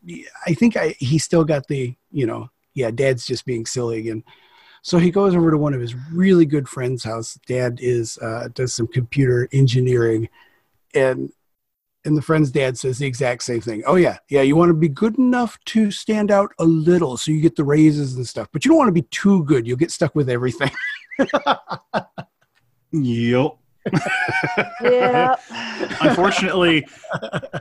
[0.47, 4.25] i think I, he still got the you know yeah dad's just being silly again.
[4.83, 7.39] So he goes over to one of his really good friends house.
[7.47, 10.29] Dad is uh, does some computer engineering.
[10.95, 11.31] And
[12.05, 13.83] and the friend's dad says the exact same thing.
[13.87, 17.31] Oh yeah yeah you want to be good enough to stand out a little so
[17.33, 19.67] you get the raises and stuff but you don't want to be too good.
[19.67, 20.71] You'll get stuck with everything.
[22.93, 23.59] Yep.
[24.83, 25.37] Yeah.
[26.01, 26.87] Unfortunately,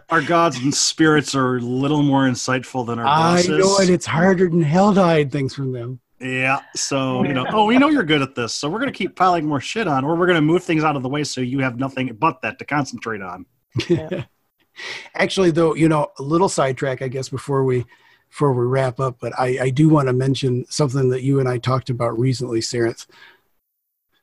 [0.09, 3.49] our gods and spirits are a little more insightful than our i bosses.
[3.49, 6.61] know it it's harder than hell to hide things from them Yeah.
[6.75, 8.53] So, you know, oh, we know you're good at this.
[8.53, 10.83] So we're going to keep piling more shit on, or we're going to move things
[10.83, 13.45] out of the way so you have nothing but that to concentrate on.
[13.87, 14.23] Yeah.
[15.15, 17.85] Actually, though, you know, a little sidetrack, I guess, before we
[18.29, 21.47] before we wrap up, but I, I do want to mention something that you and
[21.47, 23.07] I talked about recently, Sarenth.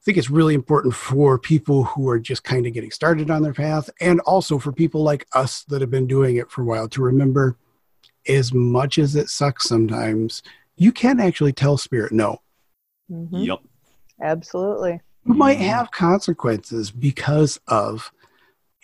[0.04, 3.40] I think it's really important for people who are just kind of getting started on
[3.42, 6.64] their path, and also for people like us that have been doing it for a
[6.66, 7.56] while to remember,
[8.28, 10.42] as much as it sucks sometimes,
[10.76, 12.42] you can actually tell spirit no.
[13.10, 13.46] Mhm.
[13.46, 13.60] Yep.
[14.20, 15.00] Absolutely.
[15.24, 15.62] you might Mhm.
[15.68, 18.12] have consequences because of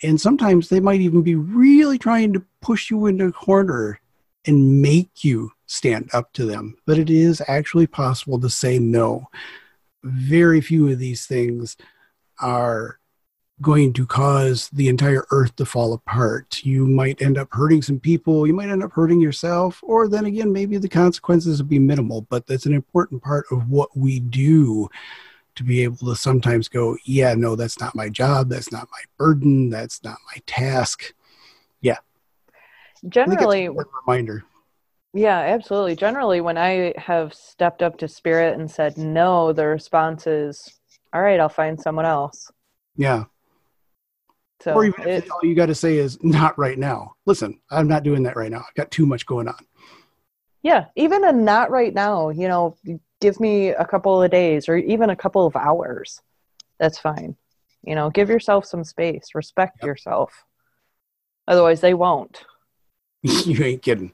[0.01, 3.99] and sometimes they might even be really trying to push you into a corner
[4.47, 9.27] and make you stand up to them but it is actually possible to say no
[10.03, 11.77] very few of these things
[12.39, 12.99] are
[13.61, 17.99] going to cause the entire earth to fall apart you might end up hurting some
[17.99, 21.77] people you might end up hurting yourself or then again maybe the consequences would be
[21.77, 24.89] minimal but that's an important part of what we do
[25.55, 28.49] to be able to sometimes go, yeah, no, that's not my job.
[28.49, 29.69] That's not my burden.
[29.69, 31.13] That's not my task.
[32.91, 33.69] It's Generally,
[34.07, 34.43] reminder.
[35.13, 35.95] Yeah, absolutely.
[35.95, 40.79] Generally, when I have stepped up to spirit and said no, the response is,
[41.13, 42.49] "All right, I'll find someone else."
[42.95, 43.25] Yeah.
[44.61, 47.15] So or even it, if all you got to say is, not right now.
[47.25, 48.59] Listen, I'm not doing that right now.
[48.67, 49.65] I've got too much going on.
[50.61, 52.29] yeah, even a not right now.
[52.29, 52.77] You know,
[53.19, 56.21] give me a couple of days or even a couple of hours.
[56.79, 57.35] That's fine.
[57.83, 59.29] You know, give yourself some space.
[59.33, 59.87] Respect Yep.
[59.87, 60.45] yourself.
[61.47, 62.45] Otherwise, they won't.
[63.23, 64.13] you ain't kidding.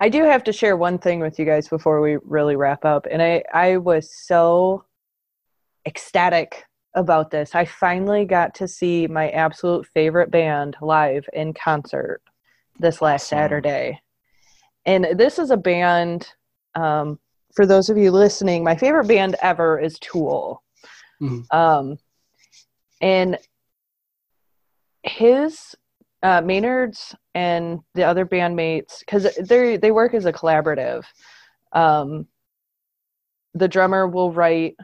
[0.00, 3.06] I do have to share one thing with you guys before we really wrap up.
[3.10, 4.84] And I, I was so
[5.86, 7.54] ecstatic about this.
[7.54, 12.22] I finally got to see my absolute favorite band live in concert
[12.78, 13.26] this last.
[13.26, 14.00] Saturday.
[14.86, 16.28] And this is a band,
[16.74, 17.18] um,
[17.54, 20.62] for those of you listening, my favorite band ever is Tool.
[21.20, 21.44] Mhm.
[21.54, 21.96] Um,
[23.00, 23.38] and
[25.02, 25.74] his
[26.22, 31.04] uh, Maynard's and the other bandmates, because they they work as a collaborative.
[31.72, 32.26] Um,
[33.54, 34.76] the drummer will write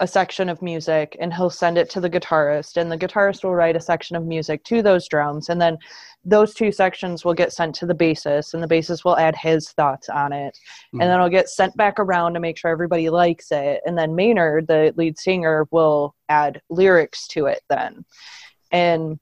[0.00, 3.54] a section of music and he'll send it to the guitarist, and the guitarist will
[3.54, 5.78] write a section of music to those drums, and then
[6.24, 9.70] those two sections will get sent to the bassist, and the bassist will add his
[9.70, 10.58] thoughts on it,
[10.92, 11.00] Mhm.
[11.00, 14.16] and then it'll get sent back around to make sure everybody likes it, and then
[14.16, 18.04] Maynard, the lead singer, will add lyrics to it then,
[18.72, 19.20] and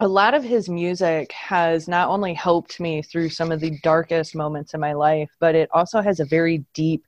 [0.00, 4.34] a lot of his music has not only helped me through some of the darkest
[4.34, 7.06] moments in my life, but it also has a very deep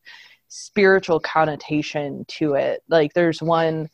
[0.49, 2.83] spiritual connotation to it.
[2.89, 3.91] Like there's one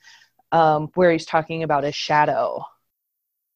[0.53, 2.63] um, where he's talking about his shadow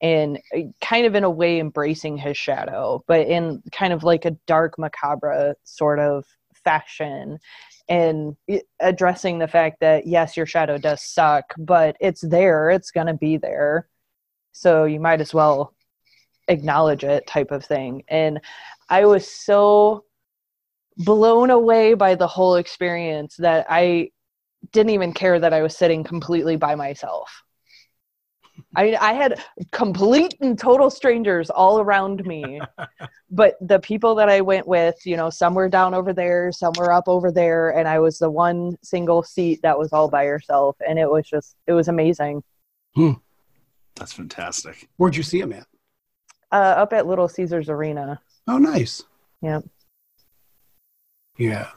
[0.00, 4.24] and uh, kind of in a way embracing his shadow, but in kind of like
[4.24, 6.24] a dark, macabre sort of
[6.64, 7.38] fashion.
[7.88, 8.36] And
[8.80, 13.14] addressing the fact that yes, your shadow does suck, but it's there, it's going to
[13.14, 13.86] be there
[14.56, 15.74] so you might as well
[16.48, 18.40] acknowledge it type of thing and
[18.88, 20.04] i was so
[20.96, 24.10] blown away by the whole experience that I
[24.72, 27.42] didn't even care that I was sitting completely by myself.
[28.74, 32.60] I, mean I had complete and total strangers all around me.
[33.30, 36.72] but the people that I went with, you know, some were down over there, some
[36.78, 40.24] were up over there, and I was the one single seat that was all by
[40.24, 40.76] herself.
[40.86, 42.42] And it was just, it was amazing.
[42.94, 43.12] Hmm.
[43.96, 44.88] That's fantastic.
[44.98, 45.66] Where'd you see him at?
[46.52, 48.20] Uh, up at Little Caesars Arena.
[48.46, 49.02] Oh, nice.
[49.42, 49.60] Yeah.
[51.36, 51.70] Yeah.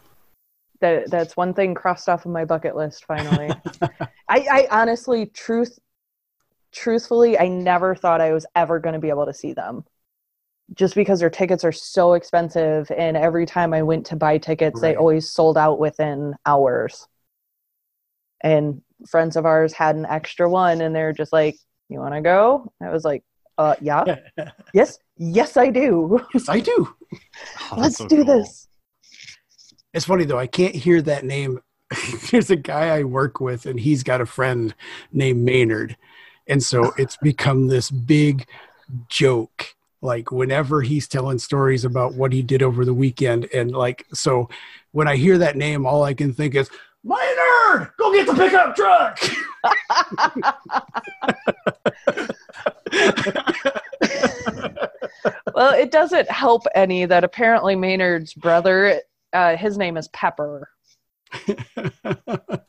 [0.81, 3.49] That that's one thing crossed off of my bucket list finally.
[3.81, 5.77] I, I honestly truth
[6.71, 9.83] truthfully I never thought I was ever gonna be able to see them.
[10.73, 14.79] Just because their tickets are so expensive and every time I went to buy tickets
[14.79, 17.07] they always sold out within hours.
[18.41, 21.57] And friends of ours had an extra one and they're just like,
[21.89, 22.71] You wanna go?
[22.81, 23.23] I was like,
[23.57, 24.15] uh yeah.
[24.73, 26.25] yes, yes I do.
[26.33, 26.87] yes, I do.
[27.71, 28.37] Oh, Let's so do cool.
[28.37, 28.67] this.
[29.93, 30.37] It's funny though.
[30.39, 31.59] I can't hear that name.
[32.31, 34.73] There's a guy I work with, and he's got a friend
[35.11, 35.97] named Maynard,
[36.47, 38.47] and so it's become this big
[39.09, 39.75] joke.
[40.01, 44.47] Like whenever he's telling stories about what he did over the weekend, and like so,
[44.91, 46.69] when I hear that name, all I can think is
[47.03, 49.19] Maynard, go get the pickup truck.
[55.53, 59.01] well, it doesn't help any that apparently Maynard's brother,
[59.33, 60.69] uh, his name is Pepper.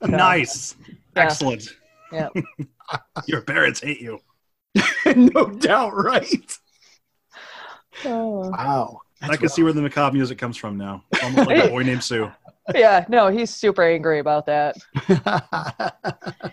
[0.02, 0.74] Nice.
[1.16, 1.22] Yeah.
[1.22, 1.68] Excellent.
[2.12, 2.28] Yeah.
[3.26, 4.18] Your parents hate you.
[5.14, 6.58] no doubt, right?
[8.04, 8.50] Oh.
[8.50, 9.00] Wow.
[9.22, 11.04] I can see where the macabre music comes from now.
[11.12, 12.30] It's almost like a boy named Sue.
[12.74, 14.76] Yeah, no, he's super angry about that.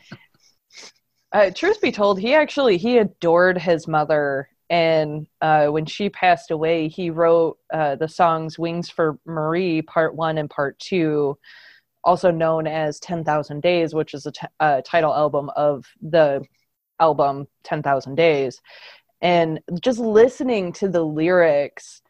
[1.31, 6.51] Uh, truth be told, he actually he adored his mother, and uh, when she passed
[6.51, 11.37] away, he wrote uh, the songs "Wings for Marie" Part One and Part Two,
[12.03, 16.43] also known as Ten Thousand Days, which is a t- uh, title album of the
[16.99, 18.61] album Ten Thousand Days.
[19.21, 22.01] And just listening to the lyrics,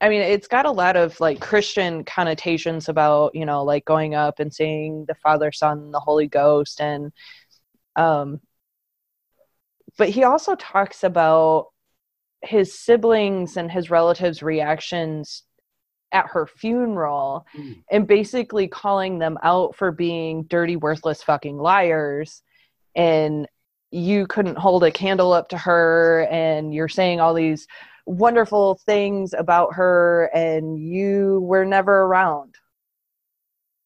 [0.00, 4.14] I mean, it's got a lot of like Christian connotations about you know like going
[4.14, 7.12] up and seeing the Father, Son, the Holy Ghost, and
[7.96, 8.40] um,
[9.96, 11.68] but he also talks about
[12.42, 15.42] his siblings and his relatives' reactions
[16.12, 17.82] at her funeral Mm.
[17.90, 22.42] and basically calling them out for being dirty, worthless fucking liars.
[22.94, 23.46] And
[23.90, 27.66] you couldn't hold a candle up to her, and you're saying all these
[28.08, 32.54] wonderful things about her, and you were never around.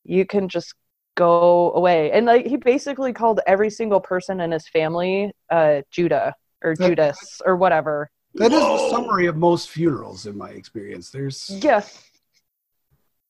[0.05, 0.75] You can just
[1.17, 2.11] go away.
[2.13, 6.89] And like he basically called every single person in his family uh Judah or That-
[6.89, 8.11] Judas or whatever.
[8.35, 11.11] That is the summary of most funerals, in my experience.
[11.11, 11.83] There's Yeah.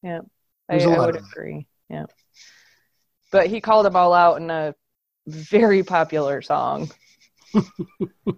[0.02, 0.20] Yeah.
[0.68, 1.66] I, There's a I lot would of agree.
[1.88, 2.04] Yeah.
[3.32, 4.74] But he called them all out in a
[5.26, 6.88] very popular song.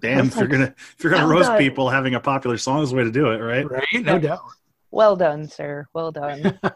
[0.00, 1.58] Damn, if you're gonna if you're gonna Well roast done.
[1.58, 3.68] people, having a popular song is the way to do it, right?
[3.70, 4.40] right, no doubt.
[4.90, 5.86] Well done, sir.
[5.92, 6.58] Well done.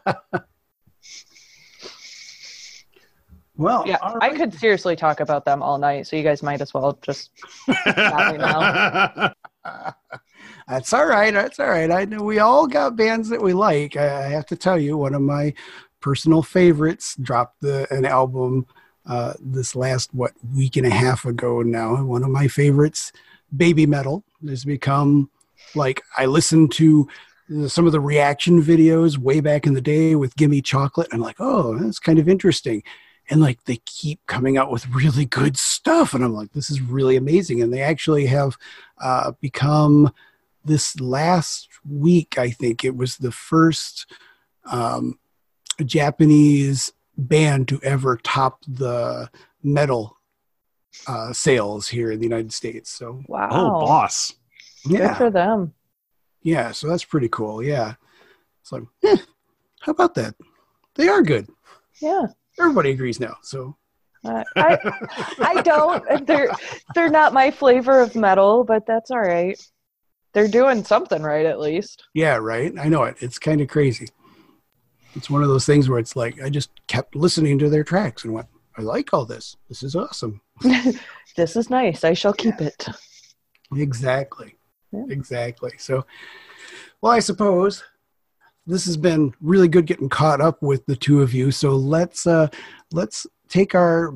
[3.56, 6.60] Well, Yeah, all I could seriously talk about them all night, so you guys might
[6.60, 7.30] as well just.
[10.68, 11.34] That's all right.
[11.34, 11.90] That's all right.
[11.90, 13.96] I know we all got bands that we like.
[13.96, 15.54] I, I have to tell you, one of my
[16.00, 18.64] personal favorites dropped the an album
[19.08, 22.02] uh, this last what week and a half ago now.
[22.04, 23.12] One of my favorites,
[23.56, 25.30] Baby Metal, has become
[25.74, 27.08] like I listened to
[27.66, 31.08] some of the reaction videos way back in the day with Gimme Chocolate.
[31.12, 32.82] I'm like, oh, that's kind of interesting.
[33.30, 36.80] And like they keep coming out with really good stuff, and I'm like, this is
[36.80, 37.62] really amazing.
[37.62, 38.56] And they actually have
[39.02, 40.12] uh, become
[40.64, 44.06] this last week, I think it was the first
[44.70, 45.18] um,
[45.84, 49.28] Japanese band to ever top the
[49.62, 50.16] metal
[51.06, 52.90] uh, sales here in the United States.
[52.90, 53.48] So Wow.
[53.50, 54.34] Oh, boss.
[54.84, 55.74] Good yeah, for them.
[56.42, 56.70] yeah.
[56.72, 57.62] So that's pretty cool.
[57.62, 57.94] Yeah.
[58.62, 59.16] So eh,
[59.80, 60.34] how about that?
[60.94, 61.48] They are good.
[62.00, 62.26] Yeah.
[62.58, 63.36] Everybody agrees now.
[63.42, 63.76] So
[64.24, 64.78] Uh, I
[65.40, 66.26] I don't.
[66.26, 66.50] They're
[66.94, 69.58] they're not my flavor of metal, but that's all right.
[70.34, 72.04] They're doing something right at least.
[72.14, 72.72] yeah, right.
[72.78, 73.16] I know it.
[73.20, 74.08] It's kind of crazy.
[75.14, 78.24] It's one of those things where it's like I just kept listening to their tracks
[78.24, 78.46] and went,
[78.76, 79.56] I like all this.
[79.68, 80.40] This is awesome.
[80.62, 82.04] this is nice.
[82.04, 82.86] I shall keep it.
[83.74, 84.56] Exactly.
[84.92, 85.04] Yeah.
[85.10, 85.72] Exactly.
[85.78, 86.06] So,
[87.00, 87.82] well, I suppose
[88.66, 91.50] this has been really good getting caught up with the two of you.
[91.50, 92.48] So let's uh
[92.92, 94.14] let's take our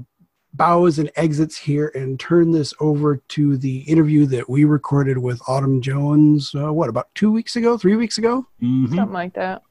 [0.54, 5.40] bows and exits here and turn this over to the interview that we recorded with
[5.48, 6.54] Autumn Jones.
[6.54, 7.78] Uh, what about two weeks ago?
[7.78, 8.46] Three weeks ago?
[8.62, 8.94] Mhm.
[8.94, 9.62] Something like that.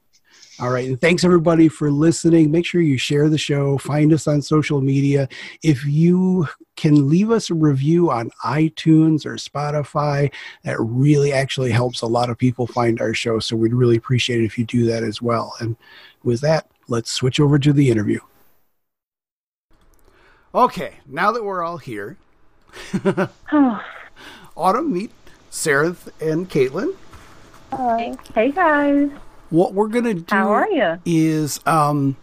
[0.62, 0.86] All right.
[0.86, 2.52] And thanks everybody for listening.
[2.52, 5.28] Make sure you share the show, find us on social media.
[5.64, 6.46] If you
[6.76, 10.32] can leave us a review on iTunes or Spotify,
[10.62, 13.40] that really actually helps a lot of people find our show.
[13.40, 15.52] So we'd really appreciate it if you do that as well.
[15.58, 15.74] And
[16.22, 18.20] with that, let's switch over to the interview.
[20.54, 22.18] Okay, now that we're all here,
[24.56, 25.10] Autumn, meet
[25.50, 26.94] Sarah and Caitlin.
[27.72, 28.14] Hi.
[28.32, 29.10] Hey guys.
[29.52, 30.98] What we're gonna do How are you?
[31.04, 32.16] is um,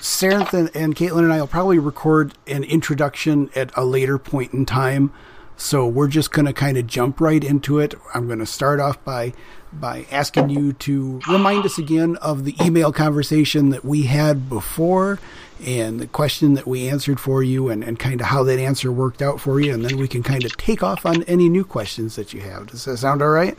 [0.00, 4.52] Sarah and, and Caitlin and I will probably record an introduction at a later point
[4.52, 5.12] in time.
[5.56, 7.94] So we're just gonna kind of jump right into it.
[8.12, 9.34] I'm gonna start off by
[9.72, 15.20] by asking you to remind us again of the email conversation that we had before
[15.64, 18.90] and the question that we answered for you and, and kind of how that answer
[18.90, 21.64] worked out for you and then we can kind of take off on any new
[21.64, 22.66] questions that you have.
[22.66, 23.56] Does that sound all right?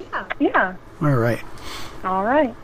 [0.00, 0.26] Yeah.
[0.38, 0.76] Yeah.
[1.00, 1.42] All right.
[2.04, 2.54] All right.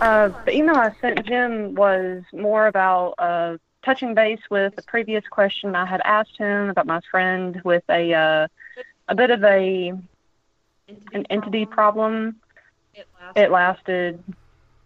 [0.00, 5.24] Uh, the email I sent Jim was more about uh, touching base with the previous
[5.28, 8.48] question I had asked him about my friend with a uh,
[9.08, 9.92] a bit of a
[11.12, 12.36] an entity problem.
[13.34, 14.22] It lasted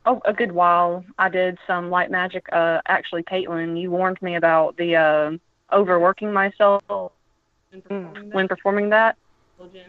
[0.06, 1.04] oh, a good while.
[1.18, 2.46] I did some light magic.
[2.52, 5.32] Uh, actually, Caitlin, you warned me about the uh,
[5.72, 9.16] overworking myself when performing that.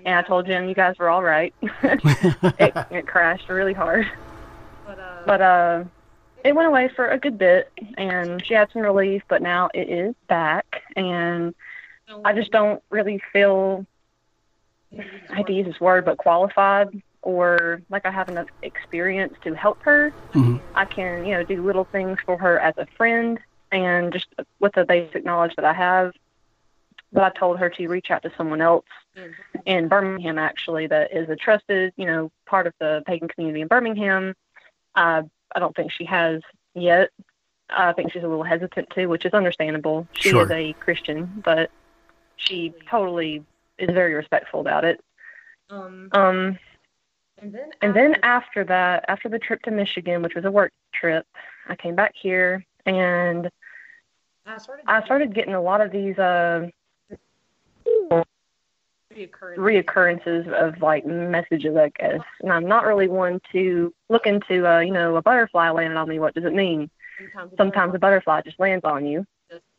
[0.06, 1.54] And I told Jim you guys were all right.
[1.62, 4.10] it, it crashed really hard.
[4.86, 5.84] But uh, but, uh
[6.44, 9.90] it went away for a good bit, and she had some relief, but now it
[9.90, 10.84] is back.
[10.96, 11.54] And
[12.24, 13.86] I just don't really feel,
[14.98, 19.54] I hate to use this word, but qualified or like I have enough experience to
[19.54, 20.14] help her.
[20.34, 20.62] Mhm.
[20.76, 23.38] I can, you know, do little things for her as a friend
[23.72, 24.28] and just
[24.60, 26.14] with the basic knowledge that I have.
[27.12, 28.86] But I told her to reach out to someone else
[29.66, 33.68] in Birmingham, actually, that is a trusted, you know, part of the pagan community in
[33.68, 34.36] Birmingham.
[34.94, 35.24] Uh,
[35.56, 36.42] I don't think she has
[36.76, 37.10] yet.
[37.70, 40.08] I think she's a little hesitant too, which is understandable.
[40.14, 40.44] She Sure.
[40.44, 41.72] is a Christian, but
[42.36, 43.44] she totally
[43.78, 45.02] is very respectful about it.
[45.70, 46.60] Um, Um,
[47.40, 50.74] and then and then after that, after the trip to Michigan, which was a work
[50.94, 51.26] trip,
[51.68, 53.50] I came back here and
[54.46, 56.70] I started, I started getting a lot of these uh,
[59.14, 59.58] reoccurring.
[59.58, 62.22] reoccurrences of like messages, I guess.
[62.42, 66.08] And I'm not really one to look into, uh, you know, a butterfly landed on
[66.10, 66.20] me.
[66.20, 66.90] What does it mean?
[67.18, 69.26] Sometimes, Sometimes a butterfly just lands on you.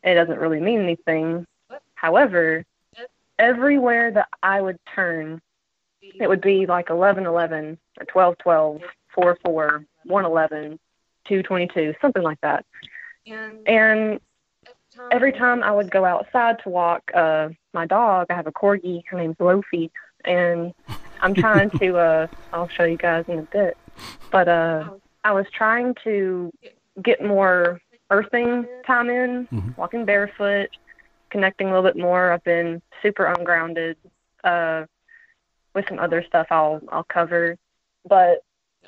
[0.02, 1.46] It doesn't really mean anything.
[1.94, 2.64] However,
[3.38, 5.40] everywhere that I would turn,
[6.02, 8.82] it would be like 1111 or 1212,
[9.14, 10.78] 44, 111,
[11.24, 12.64] 222, something like that.
[13.26, 14.20] and And
[15.10, 19.02] every time I would go outside to walk uh, my dog, I have a corgi.
[19.08, 19.90] Her name's Lofi,
[20.24, 20.72] and
[21.20, 21.96] I'm trying to.
[21.98, 23.76] Uh, I'll show you guys in a bit,
[24.32, 24.90] but uh,
[25.22, 26.50] I was trying to
[27.00, 27.80] get more
[28.10, 29.76] earthing time in, Mhm.
[29.76, 30.68] walking barefoot,
[31.30, 32.32] connecting a little bit more.
[32.32, 33.96] I've been super ungrounded
[34.42, 34.86] uh,
[35.74, 37.56] with some other stuff I'll I'll cover,
[38.08, 38.40] but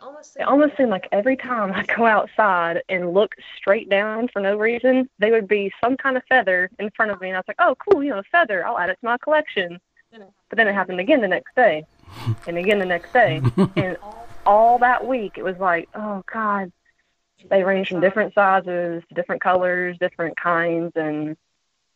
[0.03, 4.29] it almost it almost seemed like every time I go outside and look straight down
[4.33, 7.37] for no reason, there would be some kind of feather in front of me, and
[7.37, 8.67] I was like, "Oh, cool, you know, a feather.
[8.67, 9.79] I'll add it to my collection."
[10.11, 11.85] But then it happened again the next day,
[12.47, 13.41] and again the next day,
[13.77, 13.97] and
[14.45, 16.73] all that week it was like, "Oh God."
[17.51, 21.37] They range from different sizes, different colors, different kinds, and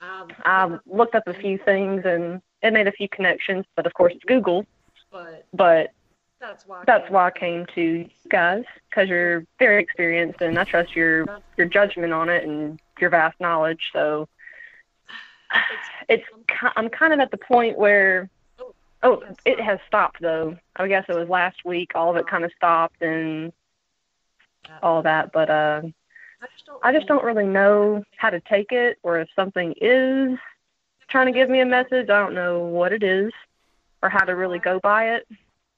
[0.01, 3.65] um, I looked up a few things and it made a few connections.
[3.77, 4.67] But of course, it's Google.
[5.13, 5.93] but But
[6.41, 6.85] that's why.
[6.87, 11.25] that's why I came to you guys because you're very experienced and I trust your
[11.57, 13.91] your judgment on it and your vast knowledge.
[13.93, 14.29] So
[16.09, 18.29] it's ki- I'm kind of at the point where
[19.03, 20.57] oh it has stopped though.
[20.77, 21.93] I guess it was last week.
[21.95, 23.53] All of it kind of stopped and
[24.83, 25.33] all that.
[25.33, 25.83] But uh,
[26.43, 26.81] I just don't.
[26.85, 30.39] I just don't really know how to take it or if something is
[31.09, 32.11] trying to give me a message.
[32.11, 33.33] I don't know what it is
[34.03, 35.27] or how to really go by it.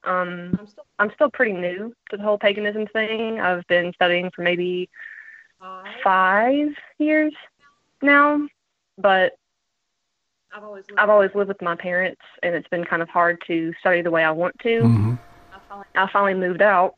[0.04, 3.40] Um, I'm still I'm still pretty new to the whole paganism thing.
[3.40, 4.88] I've been studying for maybe
[5.60, 5.86] five.
[6.02, 6.68] five
[6.98, 7.32] years
[8.02, 8.46] now,
[8.96, 9.32] but
[10.54, 10.84] I've always.
[10.88, 14.02] Lived I've always lived with my parents, and it's been kind of hard to study
[14.02, 14.82] the way I want to.
[14.82, 15.18] Mhm.
[15.94, 16.94] I finally moved out,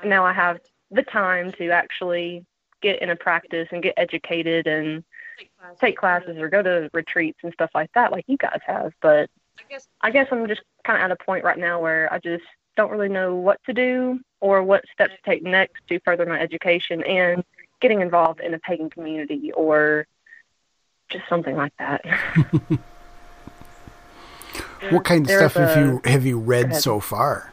[0.00, 0.58] and now I have
[0.90, 2.44] the time to actually
[2.80, 5.04] get in a practice and get educated and
[5.80, 6.36] take classes.
[6.38, 8.92] or go to retreats and stuff like that, like you guys have.
[9.00, 12.12] But I guess I guess I'm just kind of at a point right now where
[12.12, 12.44] I just
[12.76, 16.40] don't really know what to do or what steps to take next to further my
[16.40, 17.44] education and
[17.80, 20.06] getting involved in a pagan community or
[21.10, 22.02] just something like that.
[24.90, 27.52] What kind of There's stuff have you have you read so far?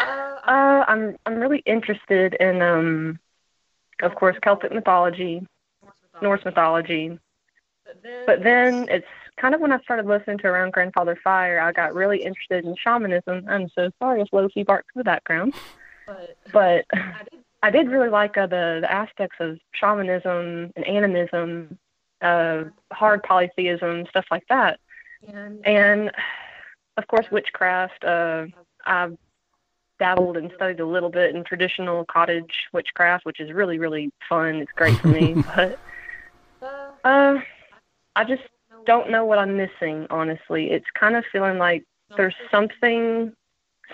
[0.00, 3.18] uh, Uh, I'm I'm really interested in um,
[4.02, 5.46] of course, Celtic mythology,
[6.22, 7.18] Norse mythology.
[8.26, 9.06] But then it's
[9.36, 12.74] kind of when I started listening to Around Grandfather Fire, I got really interested in
[12.76, 13.44] shamanism.
[13.48, 15.54] I'm so sorry if Lofi barks in the background.
[16.06, 20.86] But but I did I did really like uh, the, the aspects of shamanism and
[20.86, 21.78] animism,
[22.20, 24.78] uh, hard polytheism, stuff like that.
[25.64, 26.12] And
[26.96, 28.04] of course, witchcraft.
[28.04, 28.46] Uh,
[28.84, 29.16] I've
[29.98, 34.56] dabbled and studied a little bit in traditional cottage witchcraft, which is really, really fun.
[34.56, 35.42] It's great for me.
[35.56, 35.78] but
[37.04, 37.38] uh,
[38.14, 38.42] I just
[38.86, 40.70] don't know what I'm missing, honestly.
[40.70, 41.84] It's kind of feeling like
[42.16, 43.32] there's something,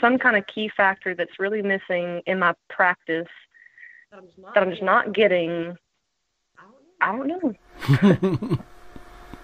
[0.01, 3.29] some kind of key factor that's really missing in my practice
[4.11, 5.77] that I'm just not getting.
[7.01, 8.59] I don't know.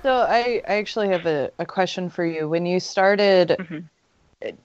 [0.04, 2.48] So I, I actually have a, a question for you.
[2.48, 4.56] When you started Mhm.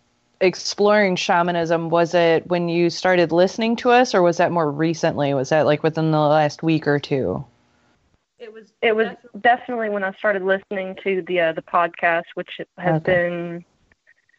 [0.41, 5.33] exploring shamanism, was it when you started listening to us or was that more recently?
[5.33, 7.43] Was that like within the last week or two?
[8.43, 8.73] It was.
[8.81, 9.07] It was
[9.41, 12.99] definitely when I started listening to the uh, the podcast, which has Okay.
[13.05, 13.65] been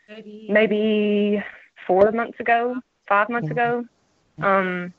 [0.09, 0.47] maybe.
[0.49, 1.45] maybe
[1.87, 2.77] four months ago,
[3.09, 3.53] five months Mhm.
[3.53, 3.85] ago.
[4.43, 4.95] Um,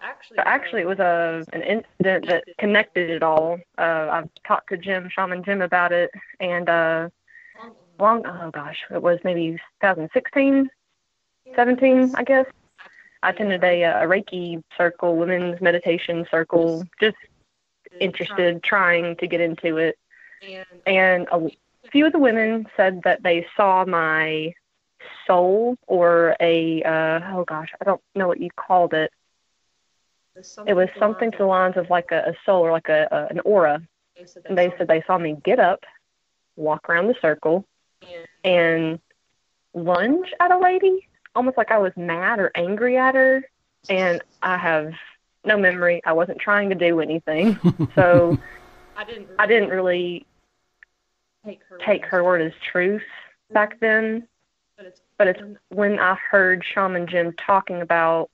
[0.00, 0.36] Actually.
[0.36, 3.58] So actually, it was a an incident that connected it all.
[3.78, 6.10] Uh, I've talked to Jim, Shaman Jim, about it,
[6.40, 7.08] and uh,
[7.98, 10.68] long oh gosh, it was maybe 2016,
[11.56, 12.46] 17, I guess.
[13.22, 17.16] I attended a, uh, a Reiki circle, women's meditation circle, just
[18.00, 19.98] interested, trying to get into it.
[20.86, 21.50] And a
[21.90, 24.54] few of the women said that they saw my
[25.26, 29.12] soul or a uh, oh gosh, I don't know what you called it
[30.66, 33.26] it was something to the lines of like a, a soul or like a, a
[33.30, 33.82] an aura.
[34.46, 35.84] And they said they saw me get up,
[36.56, 37.64] walk around the circle,
[38.44, 38.98] and
[39.74, 43.44] lunge at a lady, almost like I was mad or angry at her.
[43.88, 44.92] And I have
[45.44, 46.00] no memory.
[46.04, 47.58] I wasn't trying to do anything,
[47.94, 48.38] so
[48.96, 49.28] I didn't.
[49.38, 50.26] I didn't really
[51.44, 51.78] take her.
[51.78, 53.02] take her word as truth
[53.52, 54.26] back then.
[54.76, 55.00] But it's.
[55.16, 58.30] But it's when I heard Shaman Jim talking about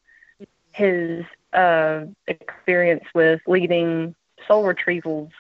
[0.73, 1.25] his
[1.55, 4.15] uh, experience with leading
[4.47, 5.31] soul retrievals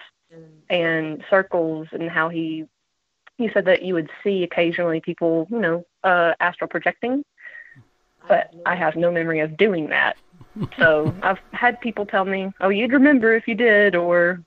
[0.71, 2.67] and circles and how he
[3.37, 7.25] he said that you would see occasionally people, you know, uh, astral projecting,
[8.29, 10.17] but I have no memory of doing that.
[10.79, 14.41] So I've had people tell me, "Oh, you'd remember if you did," or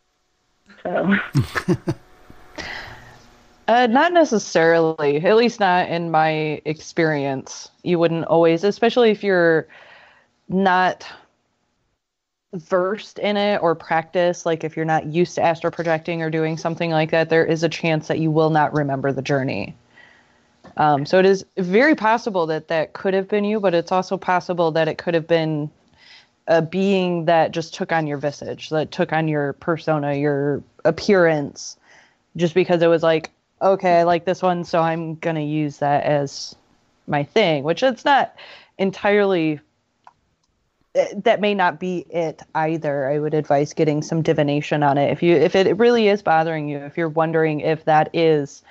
[0.84, 1.16] so.
[3.68, 7.70] Uh, not necessarily, at least not in my experience.
[7.84, 9.68] You wouldn't always, especially if you're
[10.48, 11.06] not
[12.54, 16.58] versed in it or practice, like if you're not used to astral projecting or doing
[16.58, 19.76] something like that, there is a chance that you will not remember the journey.
[20.78, 24.16] Um, so it is very possible that that could have been you, but it's also
[24.16, 25.70] possible that it could have been
[26.48, 31.78] a being that just took on your visage, that took on your persona, your appearance,
[32.36, 33.32] just because it was like,
[33.62, 36.56] okay, I like this one, so I'm gonna use that as
[37.08, 38.36] my thing, which it's not
[38.78, 39.60] entirely
[40.96, 43.10] eh, that may not be it either.
[43.10, 45.12] I would advise getting some divination on it.
[45.12, 48.64] If you if it really is bothering you, if you're wondering if that is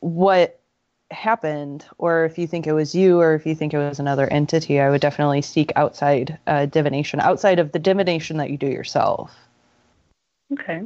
[0.00, 0.60] what
[1.12, 4.26] happened or if you think it was you or if you think it was another
[4.26, 8.66] entity, I would definitely seek outside uh, divination, outside of the divination that you do
[8.66, 9.34] yourself.
[10.52, 10.82] Okay.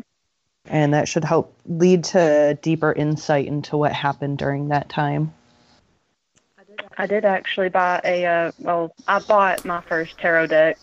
[0.67, 5.33] And that should help lead to deeper insight into what happened during that time.
[6.99, 10.79] I did actually buy a uh, well, I bought my first tarot deck.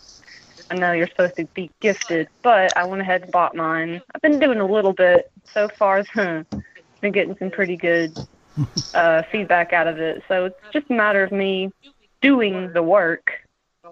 [0.70, 4.00] I know you're supposed to be gifted, but I went ahead and bought mine.
[4.14, 6.04] I've been doing a little bit so far.
[7.04, 8.16] been getting some pretty good
[8.94, 10.22] uh, feedback out of it.
[10.28, 11.70] So it's just a matter of me
[12.20, 13.32] doing the work,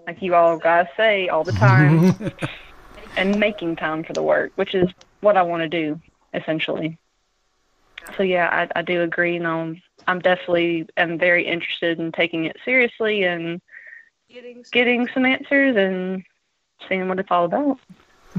[0.07, 2.31] like you all guys say all the time,
[3.17, 4.89] and making time for the work, which is
[5.21, 5.99] what I want to do
[6.33, 6.97] essentially.
[8.17, 12.45] So yeah, I, I do agree, and I'm, I'm definitely am very interested in taking
[12.45, 13.61] it seriously and
[14.29, 14.65] Getting.
[14.71, 16.23] getting some answers and
[16.89, 17.79] seeing what it's all about.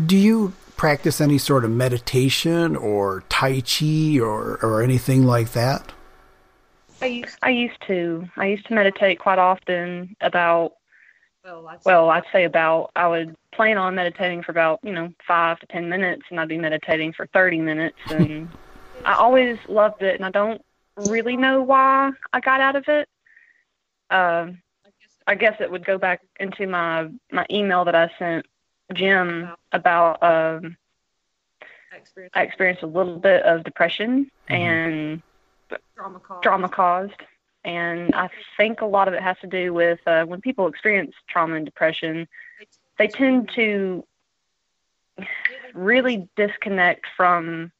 [0.07, 5.93] Do you practice any sort of meditation or Tai Chi or, or anything like that?
[7.01, 10.17] I used I used to I used to meditate quite often.
[10.21, 10.73] About
[11.45, 15.13] Well, I'd well, I'd say about I would plan on meditating for about you know
[15.27, 18.49] five to ten minutes, and I'd be meditating for thirty minutes, and
[19.05, 20.63] I always loved it, and I don't
[20.97, 23.09] really know why I got out of it.
[24.11, 24.63] Um,
[25.27, 28.47] I guess it would go back into my my email that I sent
[28.93, 30.77] Jim about um.
[32.35, 35.23] I experienced a little bit of depression and
[35.97, 36.41] drama call.
[36.41, 37.23] drama caused
[37.65, 41.15] And I think a lot of it has to do with uh, when people experience
[41.29, 42.29] trauma and depression,
[42.99, 44.05] they tend to
[45.73, 47.73] really disconnect from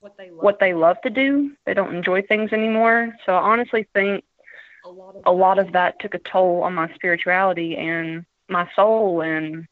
[0.00, 0.42] what they love.
[0.42, 1.52] what they love to do.
[1.66, 3.14] They don't enjoy things anymore.
[3.26, 4.24] So I honestly think
[4.84, 8.68] a lot of a lot of that took a toll on my spirituality and my
[8.74, 9.66] soul and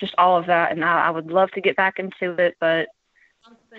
[0.00, 0.72] just all of that.
[0.72, 2.88] And I, I would love to get back into it, but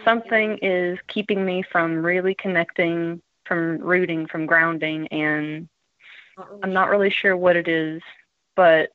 [0.04, 5.68] something is keeping me from really connecting, from rooting, from grounding, and
[6.62, 8.02] I'm not really sure what it is,
[8.56, 8.89] but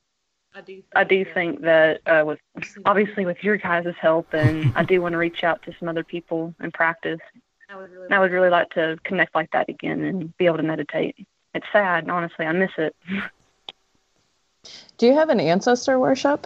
[0.53, 0.83] I do.
[0.95, 2.39] I do think that uh, with
[2.85, 6.03] obviously with your guys' help, and I do want to reach out to some other
[6.03, 7.19] people and practice.
[7.69, 8.05] I would really.
[8.05, 11.15] And I would really like to connect like that again and be able to meditate.
[11.53, 12.45] It's sad, honestly.
[12.45, 12.95] I miss it.
[14.97, 16.45] Do you have an ancestor worship?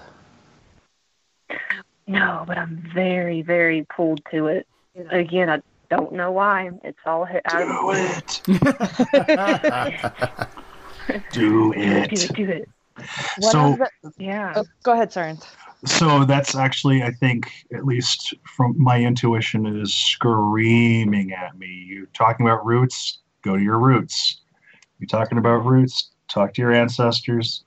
[2.08, 4.68] No, but I'm very, very pulled to it.
[5.10, 6.70] Again, I don't know why.
[6.84, 7.76] It's all hit out of the
[8.46, 8.54] Do
[10.14, 10.50] it.
[11.32, 12.70] Do it, do it.
[13.40, 13.90] What So- is it?
[14.18, 14.54] Yeah.
[14.56, 15.46] Oh, go ahead, Sarenth.
[15.86, 21.68] So that's actually, I think, at least from my intuition, is screaming at me.
[21.88, 24.42] You're talking about roots, go to your roots.
[25.00, 27.66] You're talking about roots, talk to your ancestors.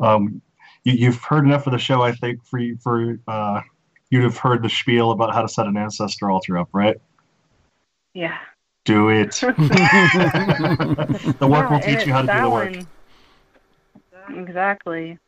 [0.00, 0.40] Um,
[0.86, 3.60] you, you've heard enough of the show, I think, for you, for uh,
[4.10, 6.96] you'd have heard the spiel about how to set an ancestor altar up, right?
[8.14, 8.38] Yeah.
[8.84, 9.32] Do it.
[9.40, 9.54] the
[11.50, 12.70] work will Yeah, and teach you how to do the work.
[12.74, 12.86] one-
[14.38, 15.18] Exactly.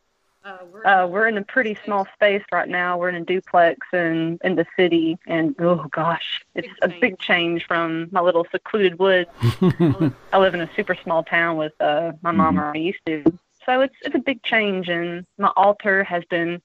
[0.43, 2.97] uh, we're, Uh, we're in a pretty small space right now.
[2.97, 7.01] We're in a duplex and in the city, and oh gosh, it's Big a change.
[7.01, 9.29] big change from my little secluded woods.
[10.33, 12.61] I live in a super small town with uh, my mom Mhm.
[12.61, 13.23] or I used to,
[13.69, 14.89] so it's it's a big change.
[14.89, 16.61] And my altar has been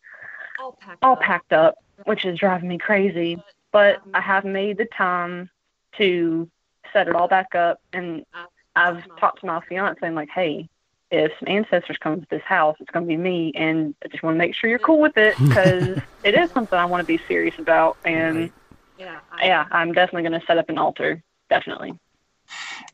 [0.61, 1.03] all packed.
[1.03, 1.21] all up.
[1.21, 1.75] packed up,
[2.05, 3.39] which is driving me crazy.
[3.73, 5.51] But I have made the time
[5.99, 6.49] to
[6.93, 8.47] set it all back up, and uh,
[8.77, 10.69] I've talked to my fiance and like, hey,
[11.11, 14.23] if some ancestors come to this house, it's going to be me, and I just
[14.23, 17.07] want to make sure you're cool with it because it is something I want to
[17.07, 17.97] be serious about.
[18.05, 18.51] And
[18.99, 19.19] Yeah.
[19.33, 21.23] I, yeah, I'm definitely going to set up an altar.
[21.51, 21.99] Definitely.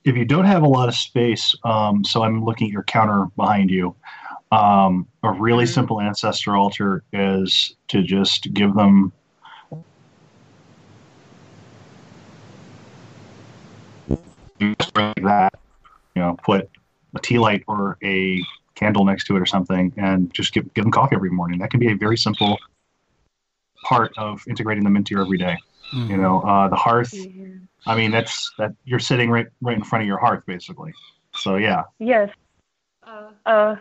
[0.04, 3.26] If you don't have a lot of space, um, so I'm looking at your counter
[3.36, 3.94] behind you.
[4.52, 5.68] Um, a really Mhm.
[5.68, 9.12] simple ancestor altar is to just give them.
[14.94, 15.54] Like that,
[16.14, 16.68] you know, put
[17.14, 18.42] a tea light or a
[18.74, 21.58] candle next to it or something, and just give give them coffee every morning.
[21.60, 22.58] That can be a very simple
[23.84, 25.56] part of integrating them into your everyday.
[25.92, 27.12] You know, uh, the hearth.
[27.86, 30.92] I mean, that's that you're sitting right right in front of your hearth, basically.
[31.34, 32.30] So yeah, Yes.
[33.06, 33.76] uh, Uh,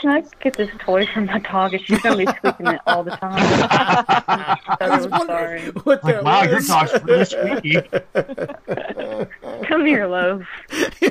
[0.00, 1.74] can I get this toy from my dog?
[1.84, 3.32] She's going to be squeaking it all the time.
[3.38, 4.56] I
[4.90, 5.70] was I'm wondering sorry.
[5.84, 6.66] what like that wow, your was.
[6.68, 7.80] dog's really squeaky.
[9.66, 10.46] Come here, Loaf.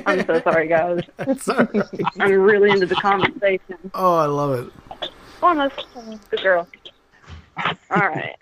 [0.06, 1.00] I'm so sorry, guys.
[1.20, 1.84] It's all right.
[2.20, 3.76] I'm really into the conversation.
[3.94, 5.10] Oh, I love it.
[5.42, 5.86] Almost.
[6.30, 6.68] Good girl.
[7.90, 8.36] All right.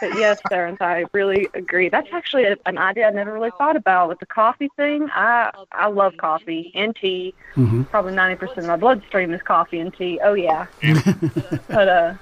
[0.00, 1.88] But yes, Sarah, I really agree.
[1.88, 5.08] That's actually a, an idea I never really thought about with the coffee thing.
[5.12, 7.34] I I love coffee and tea.
[7.54, 10.20] hmm Probably ninety percent of my bloodstream is coffee and tea.
[10.22, 10.66] Oh yeah.
[11.68, 12.14] But uh,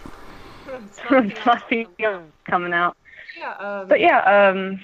[1.42, 1.86] coffee
[2.46, 2.96] coming out.
[3.38, 3.54] yeah.
[3.58, 4.80] Um, But yeah, um,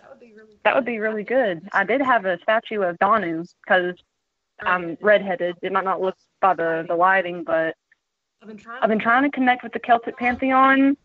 [0.00, 0.54] that would be really.
[0.64, 1.68] that would be really good.
[1.72, 3.94] I did have a statue of Danu because
[4.62, 5.56] I'm redheaded.
[5.62, 7.74] It might not look by the the lighting, but
[8.42, 8.82] I've been trying.
[8.82, 10.96] I've been trying to connect with the Celtic pantheon.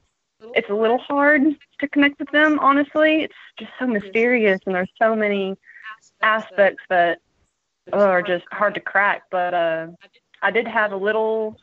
[0.42, 1.44] It's a little hard
[1.80, 3.24] to connect with them, honestly.
[3.24, 5.58] It's just so mysterious, and there's so many
[6.22, 7.20] aspects that
[7.92, 9.24] oh, are just hard to crack.
[9.32, 9.88] But uh,
[10.42, 11.58] I did have a little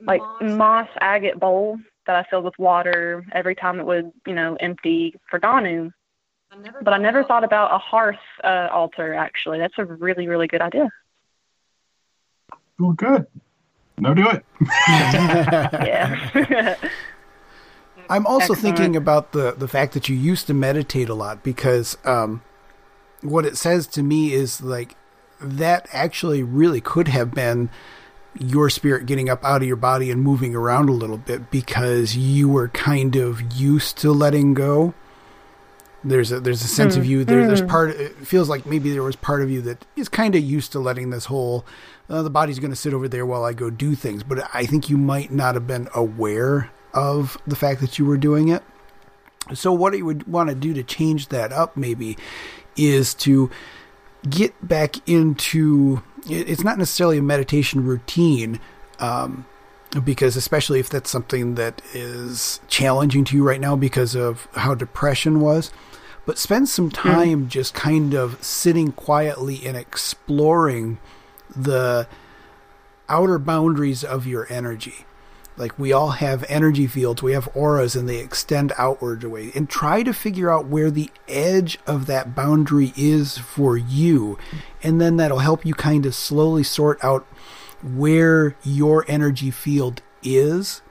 [0.00, 4.56] like moss agate bowl that I filled with water every time it would, you know,
[4.60, 5.90] empty for Danu.
[6.82, 9.14] But I never thought about a hearth uh, altar.
[9.14, 10.88] Actually, that's a really, really good idea.
[12.78, 13.26] Well, good.
[13.98, 14.44] No, do it.
[15.84, 16.76] Yeah.
[18.08, 18.76] I'm also Excellent.
[18.76, 22.42] thinking about the the fact that you used to meditate a lot because um,
[23.22, 24.96] what it says to me is like
[25.40, 27.70] that actually really could have been
[28.38, 32.16] your spirit getting up out of your body and moving around a little bit because
[32.16, 34.94] you were kind of used to letting go.
[36.02, 39.02] There's a there's a sense of you there, there's part it feels like maybe there
[39.02, 41.64] was part of you that is kind of used to letting this whole
[42.10, 44.66] uh, the body's going to sit over there while I go do things but I
[44.66, 48.62] think you might not have been aware of the fact that you were doing it.
[49.52, 52.16] So what you would want to do to change that up maybe
[52.76, 53.50] is to
[54.28, 58.58] get back into it's not necessarily a meditation routine
[58.98, 59.44] um,
[60.02, 64.74] because especially if that's something that is challenging to you right now because of how
[64.74, 65.70] depression was
[66.26, 70.98] but spend some time just kind of sitting quietly and exploring
[71.54, 72.08] the
[73.08, 75.04] outer boundaries of your energy.
[75.56, 79.52] Like we all have energy fields, we have auras, and they extend outward away.
[79.54, 84.36] And try to figure out where the edge of that boundary is for you.
[84.82, 87.24] And then that'll help you kind of slowly sort out
[87.82, 90.82] where your energy field is.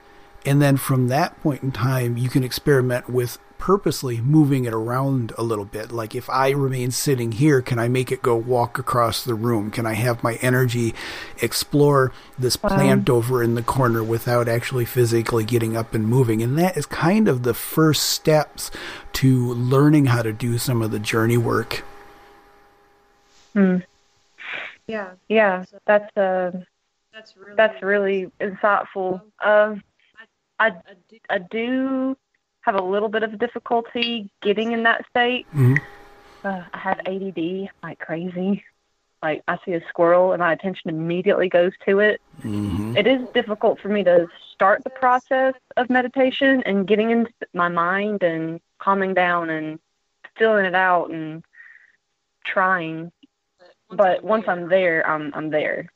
[0.46, 5.32] And then from that point in time, you can experiment with purposely moving it around
[5.38, 5.90] a little bit.
[5.90, 9.72] Like if I remain sitting here, can I make it go walk across the room?
[9.72, 10.94] Can I have my energy
[11.42, 16.42] explore this plant over in the corner without actually physically getting up and moving?
[16.42, 18.70] And that is kind of the first steps
[19.14, 21.86] to learning how to do some of the journey work.
[23.54, 23.78] Hmm.
[24.88, 26.52] Yeah, Yeah, that's uh,
[27.14, 29.22] that's really that's really insightful.
[29.42, 29.82] Um,
[30.60, 30.74] I
[31.30, 32.18] I do
[32.64, 35.46] have a little bit of difficulty getting in that state.
[35.54, 35.80] Mhm.
[36.44, 38.64] Uh, I have ADD like crazy.
[39.22, 42.22] Like I see a squirrel and my attention immediately goes to it.
[42.42, 42.98] Mm-hmm.
[42.98, 47.70] It is difficult for me to start the process of meditation and getting into my
[47.70, 49.80] mind and calming down and
[50.38, 51.44] filling it out and
[52.46, 53.12] trying.
[53.90, 55.90] But once I'm there, I'm I'm there.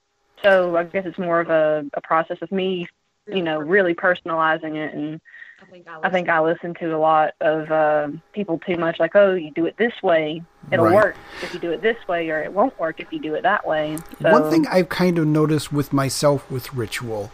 [0.43, 2.87] So I guess it's more of a, a process of me,
[3.25, 5.19] you know, really personalizing it and
[5.61, 8.99] I think I, I think I listen to a lot of uh, people too much,
[8.99, 10.41] like, oh, you do it this way,
[10.71, 10.95] it'll Right.
[10.95, 13.43] work if you do it this way, or it won't work if you do it
[13.43, 13.97] that way.
[14.21, 17.31] So, One thing I've kind of noticed with myself with ritual,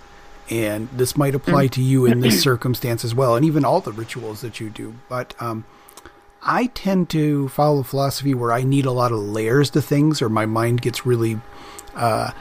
[0.50, 3.92] and this might apply to you in this circumstance as well, and even all the
[3.92, 5.66] rituals that you do, but um,
[6.42, 10.22] I tend to follow a philosophy where I need a lot of layers to things,
[10.22, 11.40] or my mind gets really.
[11.96, 12.32] Uh,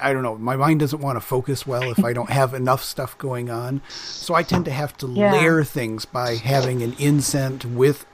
[0.00, 0.36] I don't know.
[0.36, 3.80] My mind doesn't want to focus well if I don't have enough stuff going on.
[3.88, 5.32] So I tend to have to Yeah.
[5.32, 8.04] layer things by having an incense with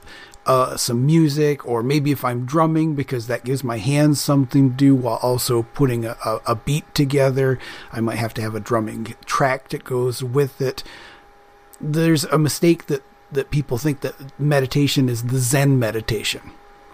[0.46, 4.76] uh, some music, or maybe if I'm drumming, because that gives my hands something to
[4.76, 7.58] do while also putting a, a, a beat together.
[7.90, 10.84] I might have to have a drumming track that goes with it.
[11.80, 13.02] There's a mistake that,
[13.32, 16.42] that people think that meditation is the Zen meditation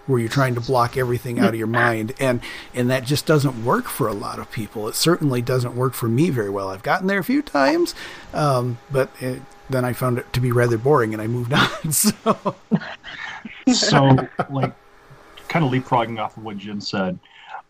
[0.07, 2.41] where you're trying to block everything out of your mind and
[2.73, 6.07] and that just doesn't work for a lot of people it certainly doesn't work for
[6.09, 7.95] me very well i've gotten there a few times
[8.33, 11.53] um, but it, then i found it to be rather boring and i moved
[11.85, 12.55] on so
[13.69, 14.75] so like
[15.49, 17.19] kind of leapfrogging off of what Jim said.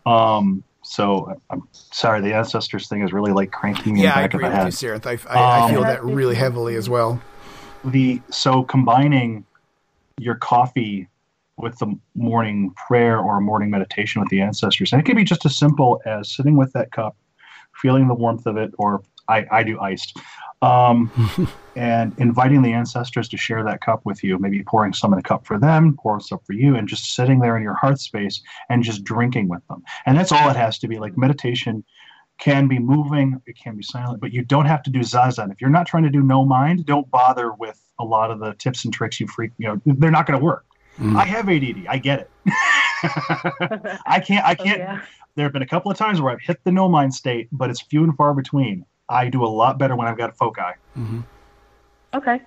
[0.06, 4.14] Um, so I'm sorry, the ancestors thing is really like cranking me in yeah the
[4.14, 4.72] i back of agree the with you head.
[4.72, 5.06] Sarenth.
[5.06, 7.22] I, I, I Um, feel that really heavily as well
[7.84, 9.46] The so combining
[10.18, 11.08] your coffee
[11.62, 15.46] with the morning prayer or morning meditation with the ancestors, and it can be just
[15.46, 17.16] as simple as sitting with that cup,
[17.80, 20.18] feeling the warmth of it, or I, I do iced.
[20.60, 21.10] Um,
[21.76, 25.22] and inviting the ancestors to share that cup with you, maybe pouring some in a
[25.22, 28.42] cup for them, pouring some for you, and just sitting there in your heart space
[28.68, 29.82] and just drinking with them.
[30.06, 30.98] And that's all it has to be.
[30.98, 31.82] Like meditation
[32.38, 35.52] can be moving, it can be silent, but you don't have to do zazen.
[35.52, 38.54] If you're not trying to do no mind, don't bother with a lot of the
[38.54, 40.64] tips and tricks you freak, you know, they're not going to work.
[40.98, 41.16] Mm.
[41.16, 41.86] I have ADD.
[41.88, 42.30] I get it.
[44.06, 45.00] I can't, I Oh, can't, yeah.
[45.36, 47.70] there have been a couple of times where I've hit the no mind state, but
[47.70, 48.84] it's few and far between.
[49.08, 50.60] I do a lot better when I've got foci.
[50.96, 51.24] Mhm.
[52.14, 52.40] Okay.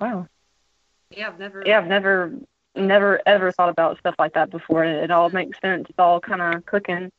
[0.00, 0.26] Wow.
[1.10, 2.32] yeah, I've never Yeah, I've never,
[2.74, 4.84] never ever thought about stuff like that before.
[4.84, 5.86] It, it all makes sense.
[5.88, 7.10] It's all kind of clicking.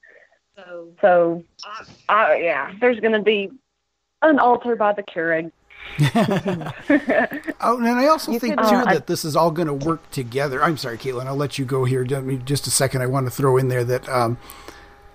[0.57, 3.49] so So, I, I, yeah, there's going to be
[4.21, 5.51] an altar by the Keurig.
[7.61, 9.67] Oh, and I also You think could- too Uh, I- that this is all going
[9.67, 10.61] to work together.
[10.63, 11.25] I'm sorry, Caitlin.
[11.27, 12.03] I'll let you go here.
[12.03, 13.01] Just a second.
[13.01, 14.37] I want to throw in there that um,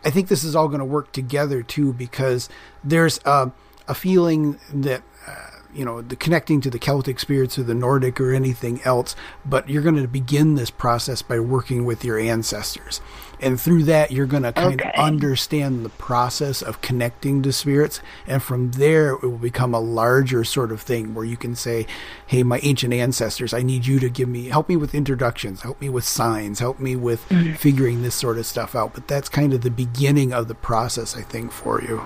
[0.04, 2.48] I think this is all going to work together too because
[2.82, 3.50] there's uh,
[3.86, 5.34] a feeling that uh,
[5.72, 9.14] you know the connecting to the Celtic spirits or the Nordic or anything else,
[9.44, 13.00] but you're going to begin this process by working with your ancestors,
[13.40, 14.92] and through that you're going to kind Okay.
[14.94, 19.80] of understand the process of connecting to spirits, and from there it will become a
[19.80, 21.86] larger sort of thing where you can say,
[22.26, 25.80] "Hey, my ancient ancestors, I need you to give me help me with introductions, help
[25.80, 27.54] me with signs, help me with mm-hmm.
[27.54, 31.16] figuring this sort of stuff out." But that's kind of the beginning of the process,
[31.16, 32.02] I think, for you.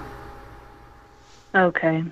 [1.55, 2.05] Okay.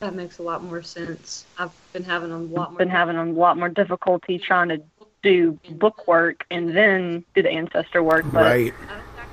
[0.00, 1.44] that makes a lot more sense.
[1.58, 4.80] I've been having a lot more Been having a lot more difficulty trying to
[5.22, 8.74] do book work and then do the ancestor work, but right.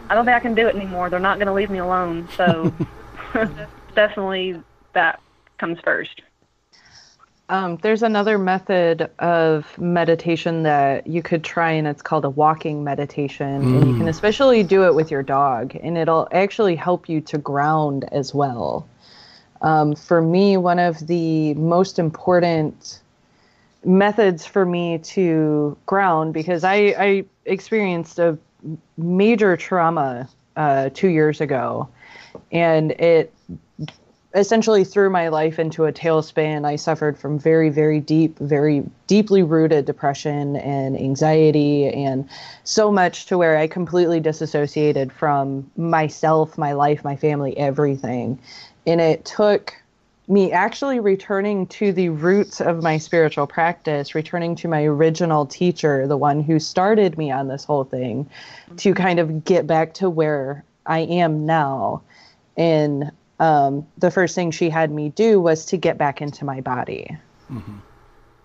[0.09, 1.09] I don't think I can do it anymore.
[1.09, 2.27] They're not going to leave me alone.
[2.35, 2.73] So
[3.95, 4.61] definitely
[4.93, 5.21] that
[5.57, 6.21] comes first.
[7.49, 12.83] Um, there's another method of meditation that you could try, and it's called a walking
[12.83, 13.47] meditation.
[13.47, 17.37] And you can especially do it with your dog, and it'll actually help you to
[17.37, 18.85] ground as well.
[19.61, 22.99] Um, for me, one of the most important
[23.83, 28.37] methods for me to ground because I, I experienced a
[28.97, 31.87] major trauma uh, two years ago,
[32.51, 33.33] and it
[34.35, 36.65] essentially threw my life into a tailspin.
[36.65, 42.27] I suffered from very, very deep, very deeply rooted depression and anxiety, and
[42.63, 48.39] so much to where I completely disassociated from myself, my life, my family, everything.
[48.85, 49.73] And it took
[50.27, 56.05] me actually returning to the roots of my spiritual practice, returning to my original teacher,
[56.05, 58.29] the one who started me on this whole thing,
[58.75, 62.01] to kind of get back to where I am now.
[62.57, 66.59] And um, the first thing she had me do was to get back into my
[66.59, 67.15] body,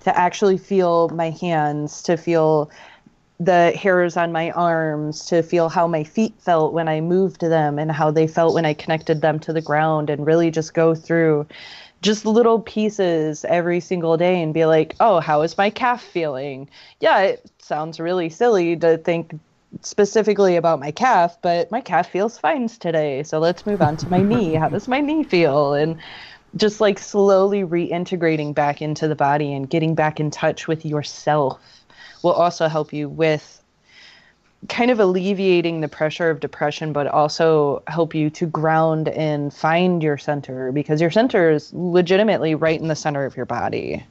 [0.01, 2.70] to actually feel my hands, to feel
[3.45, 7.78] the hairs on my arms, to feel how my feet felt when I moved them
[7.78, 10.95] and how they felt when I connected them to the ground, and really just go
[10.95, 11.47] through
[12.03, 16.68] just little pieces every single day and be like, oh, how is my calf feeling?
[17.01, 19.38] Yeah, it sounds really silly to think
[19.82, 23.22] specifically about my calf, but my calf feels fine today.
[23.22, 24.55] So let's move on to my knee.
[24.55, 25.74] How does my knee feel?
[25.74, 25.97] And
[26.57, 31.82] just like slowly reintegrating back into the body and getting back in touch with yourself
[32.23, 33.62] will also help you with
[34.68, 40.03] kind of alleviating the pressure of depression, but also help you to ground and find
[40.03, 44.05] your center because your center is legitimately right in the center of your body.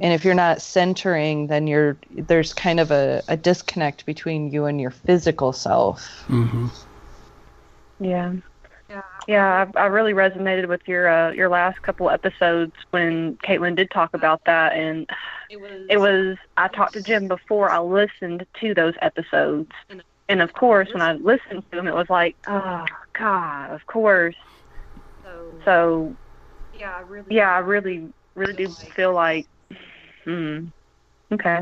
[0.00, 4.66] And if you're not centering, then you're there's kind of a, a disconnect between you
[4.66, 6.24] and your physical self.
[6.26, 6.66] hmm
[7.98, 8.34] Yeah.
[8.88, 9.02] Yeah.
[9.26, 13.90] Yeah, I, I really resonated with your uh, your last couple episodes when Caitlin did
[13.90, 15.08] talk about that, and
[15.50, 15.86] It was.
[15.88, 19.70] it was I talked to Jim before I listened to those episodes,
[20.28, 22.84] and of course when I listened to them, it was like, oh
[23.18, 24.34] God, of course.
[25.22, 26.16] So, So
[26.78, 27.36] yeah, I really.
[27.36, 29.46] yeah, I really really do feel like,
[30.24, 30.66] hmm,
[31.32, 31.60] okay,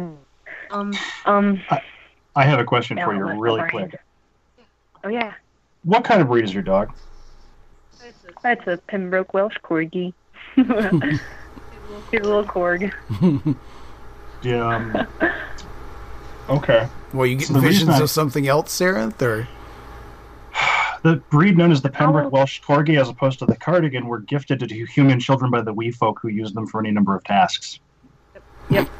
[0.70, 0.92] Um.
[1.26, 1.60] um,
[2.34, 3.98] I have a question for you, really go quick.
[5.04, 5.34] oh yeah,
[5.84, 6.92] What kind of breed is your dog?
[8.42, 10.12] That's a Pembroke Welsh Corgi.
[10.56, 10.64] He's
[12.20, 12.92] a little Corg.
[14.42, 14.66] Yeah.
[14.66, 15.06] Um,
[16.48, 16.88] okay.
[17.12, 19.48] Well, you So getting the visions I- of something else, Sarenth, or
[21.02, 24.20] The breed known as the Pembroke How- Welsh Corgi, as opposed to the Cardigan, were
[24.20, 27.24] gifted to human children by the wee folk who used them for any number of
[27.24, 27.80] tasks.
[28.70, 28.88] Yep.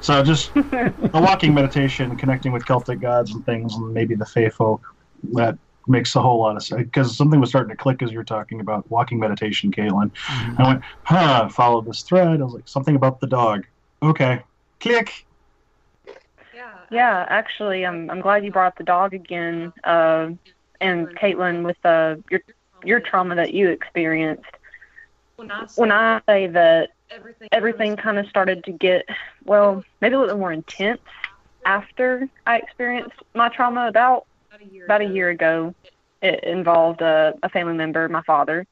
[0.00, 4.48] So just a walking meditation, connecting with Celtic gods and things, and maybe the Fey
[4.48, 4.82] folk.
[5.32, 5.56] That
[5.86, 8.24] makes a whole lot of sense because something was starting to click as you were
[8.24, 10.10] talking about walking meditation, Caitlin.
[10.28, 12.40] I went, huh, followed this thread.
[12.40, 13.64] I was like, something about the dog.
[14.02, 14.42] Okay.
[14.80, 15.26] Click.
[16.54, 16.72] yeah.
[16.90, 19.72] Yeah, actually, I'm I'm glad you brought up the dog again.
[19.84, 20.30] Uh,
[20.80, 22.40] and Caitlin, with uh, your
[22.84, 24.44] your trauma that you experienced,
[25.36, 27.48] When I say when I say that everything.
[27.52, 29.08] everything kind of started to get
[29.44, 31.00] well, maybe a little more intense
[31.64, 34.84] after I experienced my trauma about about a year.
[34.84, 35.74] about a ago, year ago.
[36.20, 38.66] It involved a, a family member, my father,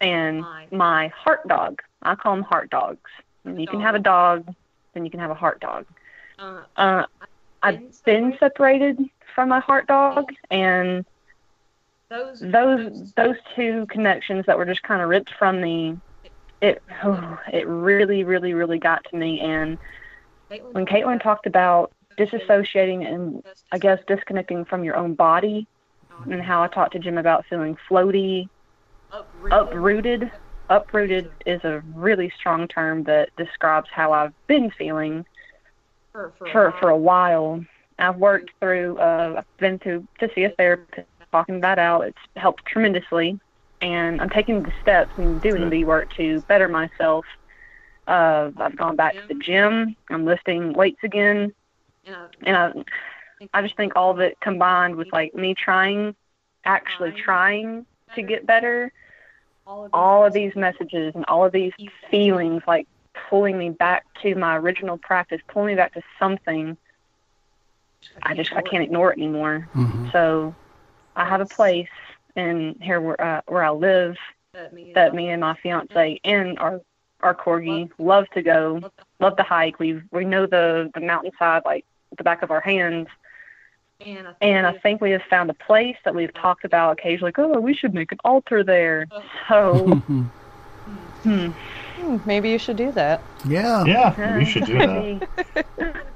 [0.00, 1.82] and my heart dog.
[2.02, 3.10] I call them heart dogs.
[3.44, 4.52] And you can have a dog,
[4.98, 5.86] then you can have a heart dog.
[6.38, 7.04] Uh, Uh,
[7.62, 8.98] I've been separated
[9.34, 11.04] from my heart dog, and
[12.08, 15.98] those those those two connections that were just kind of ripped from me,
[16.60, 19.40] it oh, it really, really, really got to me.
[19.40, 19.78] And
[20.72, 23.42] when Caitlin talked about disassociating and
[23.72, 25.66] I guess disconnecting from your own body,
[26.30, 28.48] and how I talked to Jim about feeling floaty,
[29.52, 30.30] uprooted.
[30.70, 35.24] Uprooted is a really strong term that describes how I've been feeling
[36.12, 37.64] for for, for for a while.
[37.98, 38.98] I've worked through.
[38.98, 42.02] Uh, I've been to to see a therapist, talking that out.
[42.02, 43.38] It's helped tremendously,
[43.80, 47.24] and I'm taking the steps and doing the work to better myself.
[48.06, 49.96] Uh, I've gone back to the gym.
[50.10, 51.52] I'm lifting weights again,
[52.06, 56.14] and I, and I I just think all of it combined with like me trying,
[56.64, 58.92] actually trying to get better.
[59.68, 61.72] All of, All of these messages and all of these
[62.10, 62.88] feelings like
[63.28, 66.76] pulling me back to my original practice, pulling me back to something.
[68.22, 69.68] I just I can't ignore it anymore.
[69.74, 70.10] Mhm.
[70.12, 70.54] So
[71.16, 71.88] I have a place
[72.36, 74.16] in here where uh, where I live
[74.54, 76.80] that me, that me and my fiance and our
[77.20, 78.80] our corgi love to go,
[79.20, 79.78] love to hike.
[79.78, 81.84] We we know the the mountainside like
[82.16, 83.08] the back of our hands,
[84.06, 87.28] and I, and I think we have found a place that we've talked about occasionally.
[87.28, 89.06] Like, oh, we should make an altar there.
[89.48, 90.22] So hmm,
[91.24, 93.20] Hmm, maybe you should do that.
[93.46, 93.84] yeah.
[93.84, 95.66] Yeah, you should do that.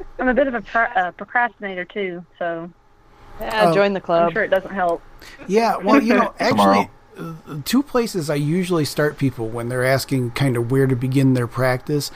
[0.19, 2.71] I'm a bit of a pro- uh, procrastinator too, so
[3.41, 3.75] Yeah, Oh.
[3.75, 4.33] join the I'm club.
[4.33, 5.03] sure it doesn't help.
[5.49, 10.31] Yeah, well, you know, actually, uh, two places I usually start people when they're asking
[10.31, 12.13] kind of where to begin their practice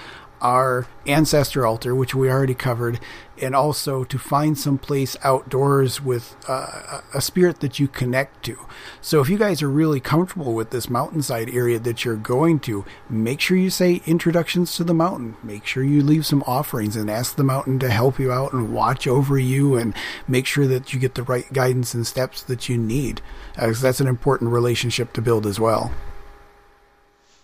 [0.46, 3.00] our ancestor altar, which we already covered,
[3.42, 8.56] and also to find some place outdoors with uh, a spirit that you connect to.
[9.00, 12.84] So if you guys are really comfortable with this mountainside area that you're going to,
[13.10, 15.36] make sure you say introductions to the mountain.
[15.42, 18.72] Make sure you leave some offerings and ask the mountain to help you out and
[18.72, 19.94] watch over you and
[20.28, 23.20] make sure that you get the right guidance and steps that you need.
[23.54, 25.90] Because that's an important relationship to build as well.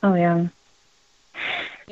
[0.05, 0.47] Oh yeah.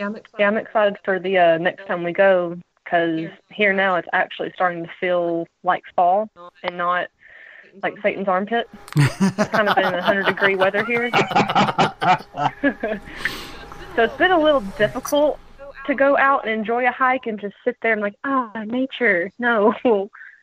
[0.01, 0.41] Yeah, I'm excited.
[0.41, 4.51] Yeah, I'm excited for the uh, next time we go because here now it's actually
[4.55, 6.31] starting to feel like fall
[6.63, 7.09] and not
[7.83, 8.67] like Satan's armpit.
[8.97, 11.11] It's kind of been 100 degree weather here.
[13.95, 15.39] so it's been a little difficult
[15.87, 19.31] to go out and enjoy a hike and just sit there and like, ah, nature.
[19.39, 19.75] No.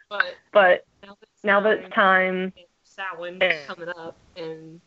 [0.08, 2.54] But But now that it's now that it's time
[2.84, 4.80] Samhain coming up and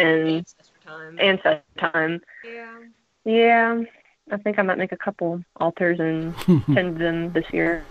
[0.00, 1.16] and ancestor time.
[1.20, 2.78] ancestor time, yeah.
[3.24, 3.82] yeah,
[4.30, 6.36] I think I might make a couple altars and
[6.74, 7.84] tend them this year.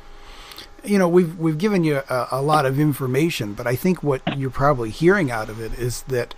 [0.84, 4.22] you know we've we've given you a, a lot of information but i think what
[4.38, 6.36] you're probably hearing out of it is that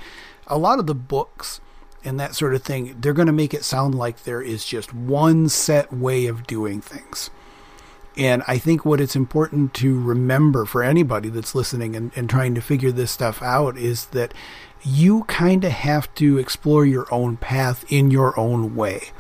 [0.48, 1.60] a lot of the books
[2.06, 4.94] and that sort of thing they're going to make it sound like there is just
[4.94, 7.30] one set way of doing things
[8.16, 12.56] and i think what it's important to remember for anybody that's listening and, and trying
[12.56, 14.34] to figure this stuff out is that
[14.84, 19.12] you kind of have to explore your own path in your own way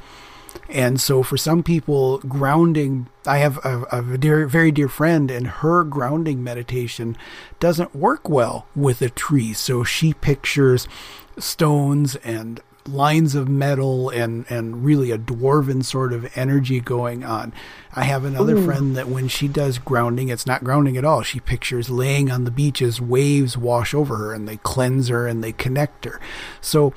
[0.69, 5.47] and so for some people, grounding, I have a, a dear, very dear friend, and
[5.47, 7.17] her grounding meditation
[7.59, 9.53] doesn't work well with a tree.
[9.53, 10.87] So she pictures
[11.37, 17.53] stones and lines of metal and, and really a dwarven sort of energy going on.
[17.93, 21.21] I have another friend that when she does grounding, it's not grounding at all.
[21.21, 25.27] She pictures laying on the beach as waves wash over her and they cleanse her
[25.27, 26.19] and they connect her.
[26.61, 26.93] So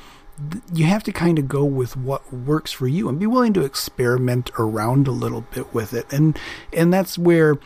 [0.73, 3.65] you have to kind of go with what works for you and be willing to
[3.65, 6.11] experiment around a little bit with it.
[6.13, 6.39] And
[6.73, 7.59] and that's where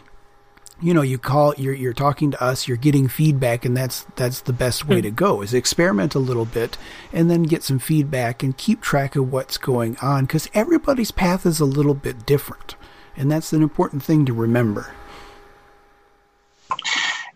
[0.80, 4.40] you know you call you're you're talking to us you're getting feedback and that's that's
[4.40, 6.76] the best way to go is experiment a little bit
[7.12, 11.46] and then get some feedback and keep track of what's going on cuz everybody's path
[11.46, 12.74] is a little bit different
[13.16, 14.92] and that's an important thing to remember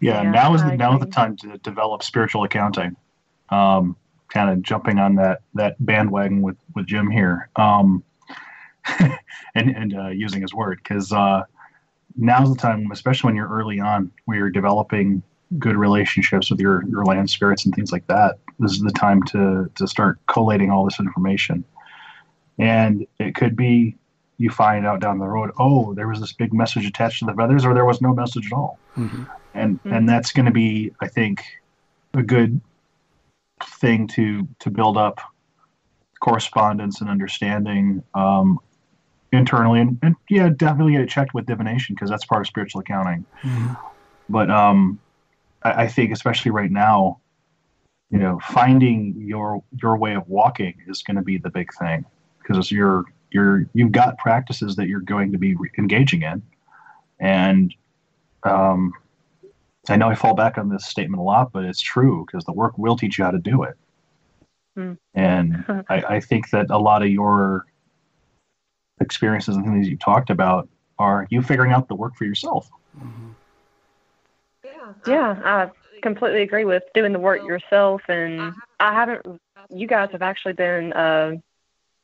[0.01, 2.97] Yeah, Yeah, now is the now is the time to develop spiritual accounting.
[3.51, 3.97] Um,
[4.29, 8.03] kind of jumping on that that bandwagon with with Jim here, um,
[9.55, 11.43] and and uh, using his word because uh,
[12.17, 15.23] now's the time, especially when you're early on, where you're developing
[15.59, 18.39] good relationships with your your land spirits and things like that.
[18.59, 21.65] This is the time to to start collating all this information,
[22.59, 23.97] and it could be
[24.41, 27.35] you find out down the road, oh, there was this big message attached to the
[27.35, 28.79] feathers, or there was no message at all
[29.55, 29.97] and Mhm.
[29.97, 31.43] and that's going to be i think
[32.15, 32.61] a good
[33.65, 35.21] thing to to build up
[36.21, 38.59] correspondence and understanding um,
[39.33, 39.81] internally.
[39.81, 43.25] And, and yeah definitely get it checked with divination because that's part of spiritual accounting.
[44.29, 44.99] But um,
[45.63, 47.21] I, I think especially right now
[48.11, 52.05] you know finding your your way of walking is going to be the big thing
[52.39, 56.43] because you're you're you've got practices that you're going to be re- engaging in.
[57.21, 57.75] And
[58.45, 58.93] um,
[59.91, 62.53] I know I fall back on this statement a lot, but it's true because the
[62.53, 63.77] work will teach you how to do it.
[64.77, 64.93] Hmm.
[65.15, 67.67] And I, I think that a lot of your
[69.01, 70.69] experiences and things you talked about
[70.99, 72.69] are you figuring out the work for yourself.
[74.65, 74.93] Yeah.
[75.07, 75.71] Yeah, I
[76.03, 79.41] completely agree with doing the work yourself, and I haven't.
[79.71, 81.37] You guys have actually been uh,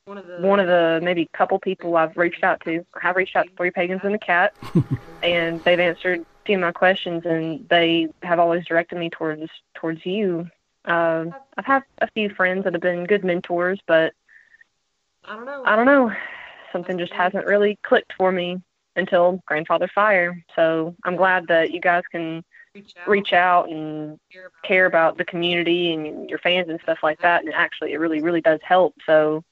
[0.05, 2.85] one of the one of the maybe couple people I've reached out to.
[3.01, 4.53] I've reached out to Three Pagans and a Cat,
[5.23, 9.49] and they've answered a few of my questions, and they have always directed me towards
[9.75, 10.49] towards you.
[10.85, 11.25] Uh,
[11.57, 14.13] I've had a few friends that have been good mentors, but
[15.23, 15.63] I don't know.
[15.65, 16.11] I don't know,
[16.71, 18.61] something just hasn't really clicked for me
[18.95, 20.43] until Grandfather Fire.
[20.55, 22.43] So I'm glad that you guys can
[22.73, 23.07] reach out.
[23.07, 27.19] reach out and care about- care about the community and your fans and stuff like
[27.21, 27.43] that.
[27.43, 28.93] And actually, it really, really does help.
[29.05, 29.43] So,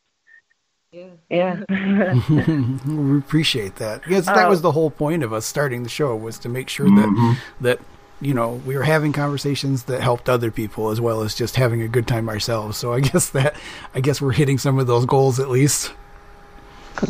[0.93, 1.07] Yeah.
[1.29, 1.63] yeah.
[2.87, 4.49] we appreciate that because that Oh.
[4.49, 7.37] was the whole point of us starting the show was to make sure that Mhm.
[7.61, 7.79] that
[8.21, 11.81] you know we were having conversations that helped other people as well as just having
[11.81, 13.55] a good time ourselves so i guess that
[13.95, 15.91] i guess we're hitting some of those goals at least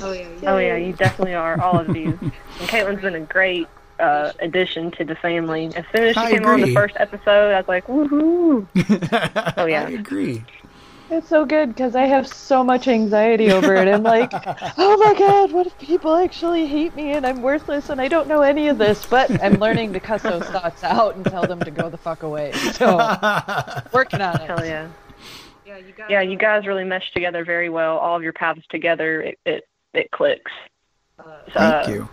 [0.02, 0.28] Oh yeah.
[0.44, 2.18] oh, yeah, you definitely are, all of you.
[2.22, 2.32] And
[2.70, 3.68] Caitlin's been a great
[4.00, 5.66] uh, addition to the family.
[5.76, 8.66] As soon as she I came on the first episode, I was like, woohoo.
[9.58, 9.84] Oh, yeah.
[9.86, 10.42] i agree
[11.14, 13.88] It's so good because I have so much anxiety over it.
[13.88, 14.32] I'm like,
[14.78, 18.28] oh my god, what if people actually hate me and I'm worthless and I don't
[18.28, 19.06] know any of this?
[19.06, 22.24] But I'm learning to cuss those thoughts out and tell them to go the fuck
[22.24, 22.52] away.
[22.54, 22.98] So
[23.94, 24.48] working on it.
[24.48, 24.90] Hell yeah.
[26.10, 28.00] yeah, you guys really mesh together very well.
[28.00, 30.52] All of your paths together, it it, it clicks.
[31.54, 32.10] Thank Uh, you.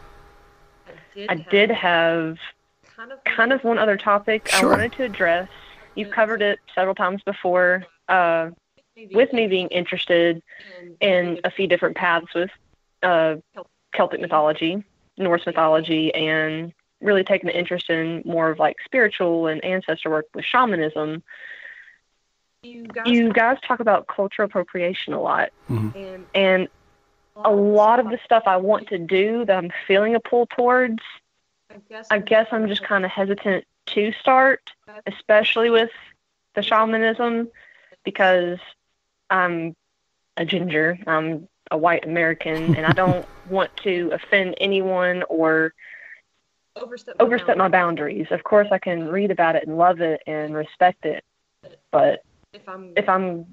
[1.29, 2.37] I did have
[3.25, 5.49] kind of one other topic I wanted to address.
[5.95, 7.85] You've covered it several times before.
[8.09, 8.51] Uh,
[9.13, 10.43] with me being interested
[11.01, 12.51] in a few different paths with
[13.03, 13.37] uh,
[13.93, 14.85] Celtic mythology,
[15.17, 20.27] Norse mythology, and really taking an interest in more of like spiritual and ancestor work
[20.35, 21.23] with shamanism.
[23.07, 25.51] You guys talk about cultural appropriation a lot,
[25.95, 26.69] and and
[27.37, 31.03] a lot of the stuff I want to do that I'm feeling a pull towards,
[32.11, 34.73] I guess I'm just kind of hesitant to start,
[35.07, 35.91] especially with
[36.55, 37.49] the shamanism,
[38.05, 38.59] because
[39.31, 39.75] I'm
[40.37, 45.73] a ginger, I'm a white American, and I don't want to offend anyone or
[46.77, 48.27] overstep overstep my boundaries.
[48.31, 51.25] Of course, I can read about it and love it and respect it,
[51.91, 52.23] but
[52.53, 53.47] If I'm if I'm,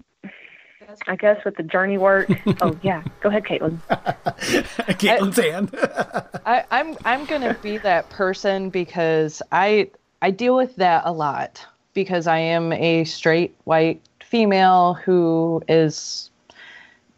[1.08, 2.30] I guess, with the journey work,
[2.62, 3.80] oh yeah, go ahead, Caitlin.
[4.98, 5.70] Caitlin's hand.
[6.46, 11.66] I, I'm I'm gonna be that person because I I deal with that a lot
[11.94, 16.30] because I am a straight white female who is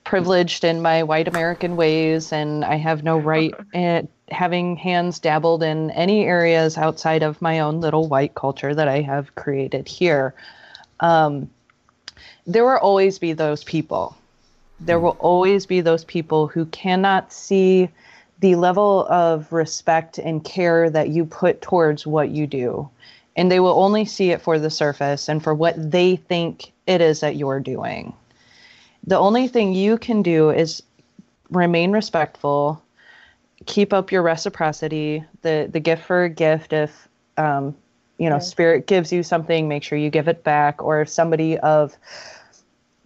[0.04, 5.64] privileged in my white American ways and I have no right at having hands dabbled
[5.64, 10.36] in any areas outside of my own little white culture that I have created here.
[11.00, 11.50] Um,
[12.46, 14.16] there will always be those people.
[14.80, 17.90] There will always be those people who cannot see
[18.40, 22.90] the level of respect and care that you put towards what you do.
[23.40, 27.00] And they will only see it for the surface and for what they think it
[27.00, 28.14] is that you're doing.
[29.08, 30.84] The only thing you can do is
[31.50, 32.84] remain respectful,
[33.66, 36.74] keep up your reciprocity, the, the gift for a gift.
[36.74, 37.78] If, um,
[38.18, 38.40] you know, Yeah.
[38.40, 40.84] spirit gives you something, make sure you give it back.
[40.84, 41.96] Or if somebody of,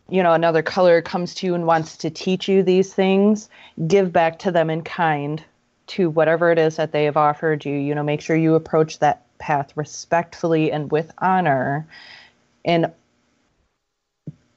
[0.09, 3.49] you know, another color comes to you and wants to teach you these things,
[3.85, 5.43] give back to them in kind
[5.85, 7.75] to whatever it is that they have offered you.
[7.75, 11.85] You know, make sure you approach that path respectfully and with honor
[12.63, 12.91] and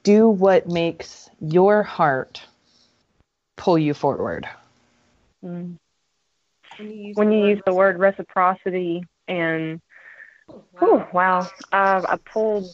[0.03, 2.41] do what makes your heart
[3.57, 4.47] pull you forward.
[5.43, 5.75] Mm.
[6.77, 9.81] when you use When you use the word reciprocity and
[10.49, 11.39] Oh, Oh, wow.
[11.73, 12.73] Uh, I pulled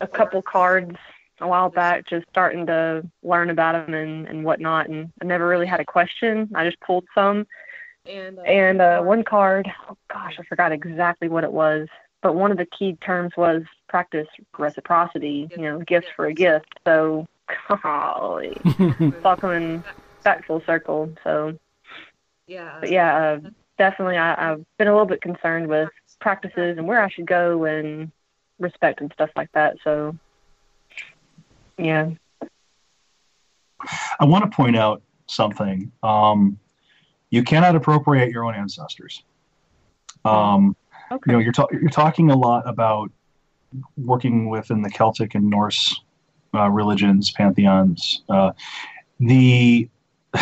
[0.00, 0.96] a couple cards
[1.40, 4.88] a while back, just starting to learn about them and, and whatnot.
[4.88, 6.50] And I never really had a question.
[6.54, 7.46] I just pulled some.
[8.06, 11.88] And uh, And uh, one card, oh gosh, I forgot exactly what it was.
[12.20, 16.78] But one of the key terms was practice reciprocity, you know, gifts for a gift.
[16.84, 17.26] So,
[17.82, 19.82] golly, it's all coming
[20.22, 21.12] back full circle.
[21.24, 21.58] So,
[22.46, 25.90] yeah, but yeah, uh, definitely, I, I've been a little bit concerned with
[26.20, 28.12] practices and where I should go and
[28.60, 29.78] respect and stuff like that.
[29.82, 30.16] So,
[31.76, 32.10] yeah.
[34.20, 35.90] I want to point out something.
[36.04, 36.58] Um,
[37.32, 39.24] you cannot appropriate your own ancestors.
[40.24, 40.76] Um,
[41.10, 41.22] Okay.
[41.26, 43.10] you know, you're, ta- you're talking a lot about
[43.98, 46.00] working within the Celtic and Norse
[46.54, 48.22] uh, religions, pantheons.
[48.30, 48.52] Uh,
[49.20, 49.90] the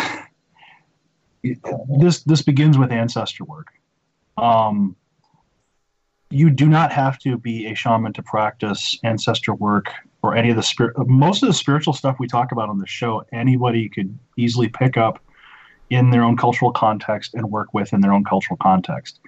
[1.99, 3.67] this this begins with ancestor work.
[4.37, 4.95] Um,
[6.29, 10.55] you do not have to be a shaman to practice ancestor work or any of
[10.55, 10.95] the spirit.
[11.05, 14.95] Most of the spiritual stuff we talk about on the show, anybody could easily pick
[14.95, 15.19] up
[15.91, 19.19] in their own cultural context and work with in their own cultural context.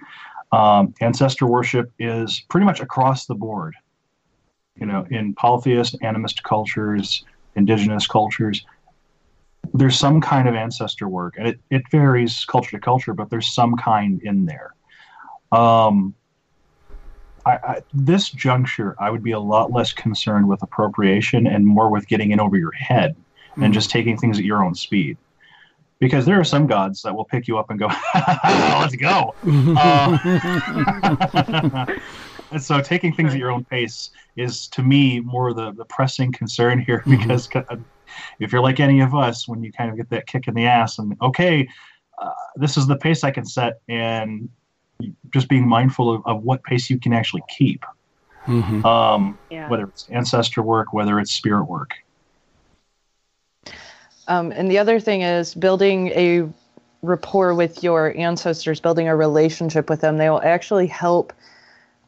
[0.50, 3.74] Um, ancestor worship is pretty much across the board.
[4.76, 7.22] You know, in polytheist, animist cultures,
[7.54, 8.64] indigenous cultures,
[9.74, 13.52] there's some kind of ancestor work, and it, it varies culture to culture, but there's
[13.54, 14.74] some kind in there.
[15.52, 16.14] Um,
[17.44, 21.90] I, I, this juncture, I would be a lot less concerned with appropriation and more
[21.90, 23.16] with getting in over your head
[23.56, 25.18] and just taking things at your own speed.
[26.04, 27.88] Because there are some gods that will pick you up and go,
[28.44, 29.34] let's go.
[29.74, 30.18] Uh,
[32.50, 36.30] and so taking things at your own pace is, to me, more the, the pressing
[36.30, 37.02] concern here.
[37.06, 37.18] Mhm.
[37.18, 37.76] Because uh,
[38.38, 40.66] if you're like any of us, when you kind of get that kick in the
[40.66, 41.66] ass and, okay,
[42.20, 44.50] uh, this is the pace I can set, and
[45.32, 47.82] just being mindful of, of what pace you can actually keep,
[48.46, 48.84] Mhm.
[48.84, 49.70] um, Yeah.
[49.70, 51.92] whether it's ancestor work, whether it's spirit work.
[54.28, 56.48] Um, and the other thing is building a
[57.02, 60.16] rapport with your ancestors, building a relationship with them.
[60.16, 61.32] They will actually help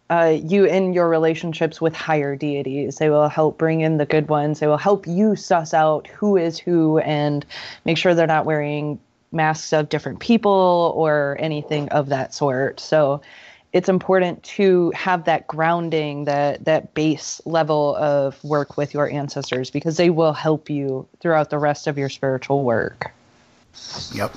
[0.08, 2.96] uh, you in your relationships with higher deities.
[2.96, 4.60] They will help bring in the good ones.
[4.60, 7.44] They will help you suss out who is who and
[7.84, 8.98] make sure they're not wearing
[9.32, 12.78] masks of different people or anything of that sort.
[12.80, 13.20] So
[13.76, 19.70] it's important to have that grounding, that that base level of work with your ancestors
[19.70, 23.12] because they will help you throughout the rest of your spiritual work.
[24.14, 24.32] Yep.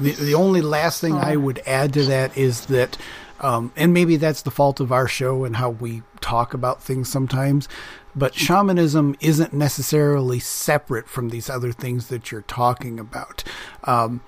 [0.00, 2.98] The, the only last thing I would add to that is that,
[3.38, 7.08] um, and maybe that's the fault of our show and how we talk about things
[7.08, 7.68] sometimes,
[8.16, 13.44] but shamanism isn't necessarily separate from these other things that you're talking about.
[13.84, 14.22] Um,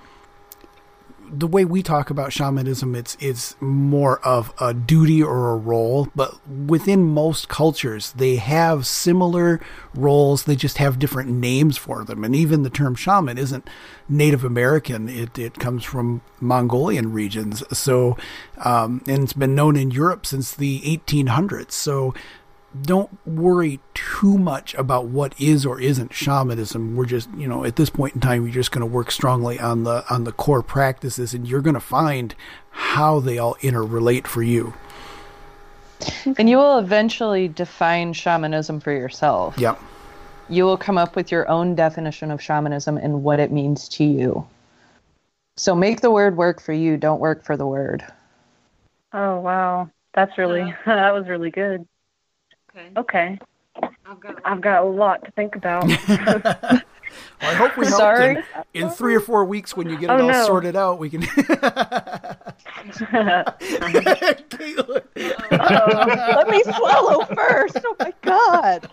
[1.31, 6.07] the way we talk about shamanism, it's it's more of a duty or a role,
[6.15, 9.59] but within most cultures, they have similar
[9.93, 10.43] roles.
[10.43, 13.67] They just have different names for them, and even the term shaman isn't
[14.07, 15.09] Native American.
[15.09, 17.63] It it comes from Mongolian regions.
[17.77, 18.17] So,
[18.63, 21.71] um, and it's been known in Europe since the 1800s.
[21.71, 22.13] So
[22.81, 26.95] don't worry too much about what is or isn't shamanism.
[26.95, 29.59] We're just, you know, at this point in time, you're just going to work strongly
[29.59, 32.35] on the on the core practices, and you're going to find
[32.69, 34.73] how they all interrelate for you.
[36.37, 39.57] And you will eventually define shamanism for yourself.
[39.57, 39.81] Yep.
[40.47, 44.03] You will come up with your own definition of shamanism and what it means to
[44.03, 44.47] you.
[45.57, 46.95] So make the word work for you.
[46.95, 48.05] Don't work for the word.
[49.11, 51.87] Oh wow, that's really that was really good.
[52.97, 53.37] Okay.
[53.81, 54.35] Okay, I've got.
[54.45, 55.85] I've got a lot to think about.
[57.41, 57.99] Well, I hope we helped.
[57.99, 58.35] Sorry.
[58.35, 60.45] In, in three or four weeks, when you get it Oh, all no.
[60.45, 61.21] sorted out, we can.
[64.49, 65.03] Caitlin,
[65.51, 67.77] Let me swallow first.
[67.83, 68.89] Oh my God.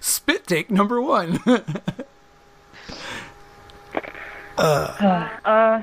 [0.00, 1.40] spit take number one.
[4.56, 5.82] Uh, uh,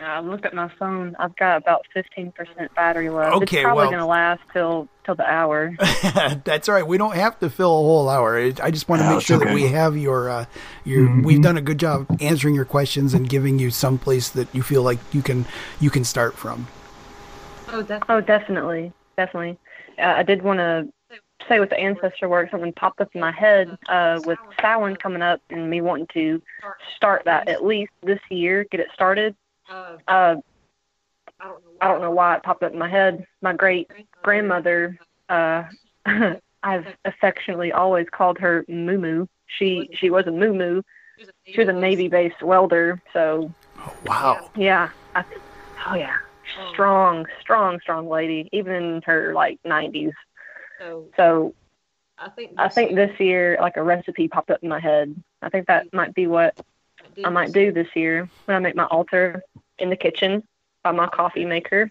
[0.00, 1.14] I looked at my phone.
[1.18, 3.36] I've got about fifteen percent battery left.
[3.36, 5.74] Okay, it's probably well- gonna last till till the hour.
[6.44, 6.86] That's all right.
[6.86, 8.36] We don't have to fill a whole hour.
[8.38, 10.44] I I just want to No, make it's sure that we have your uh,
[10.84, 11.22] your.
[11.22, 14.62] We've done a good job answering your questions and giving you some place that you
[14.62, 15.46] feel like you can
[15.80, 16.66] you can start from.
[17.68, 18.14] Oh, definitely.
[18.14, 19.58] Oh, definitely, definitely.
[19.98, 20.88] Uh, I did want to
[21.48, 25.22] say with the ancestor work, something popped up in my head uh, with Samhain coming
[25.22, 26.40] up and me wanting to
[26.96, 29.34] start that at least this year, get it started.
[29.70, 30.36] Uh, Uh,
[31.40, 31.70] I don't know.
[31.80, 33.26] I don't know why it popped up in my head.
[33.42, 33.90] My great
[34.22, 35.64] grandmother, uh,
[36.62, 39.26] I've affectionately always called her Moo Moo.
[39.46, 40.82] She she was a Moo Moo.
[41.46, 44.50] She was a Navy-based welder, so Oh, wow.
[44.56, 44.90] yeah.
[45.14, 45.24] I,
[45.88, 46.16] oh yeah,
[46.72, 50.12] strong, strong, strong lady, even in her like 90s.
[50.78, 51.54] So So
[52.18, 52.52] I think.
[52.56, 55.14] I think this year, like a recipe popped up in my head.
[55.42, 56.58] I think that might be what
[57.24, 59.42] I might do this year when I make my altar
[59.78, 60.42] in the kitchen
[60.82, 61.90] by my coffee maker.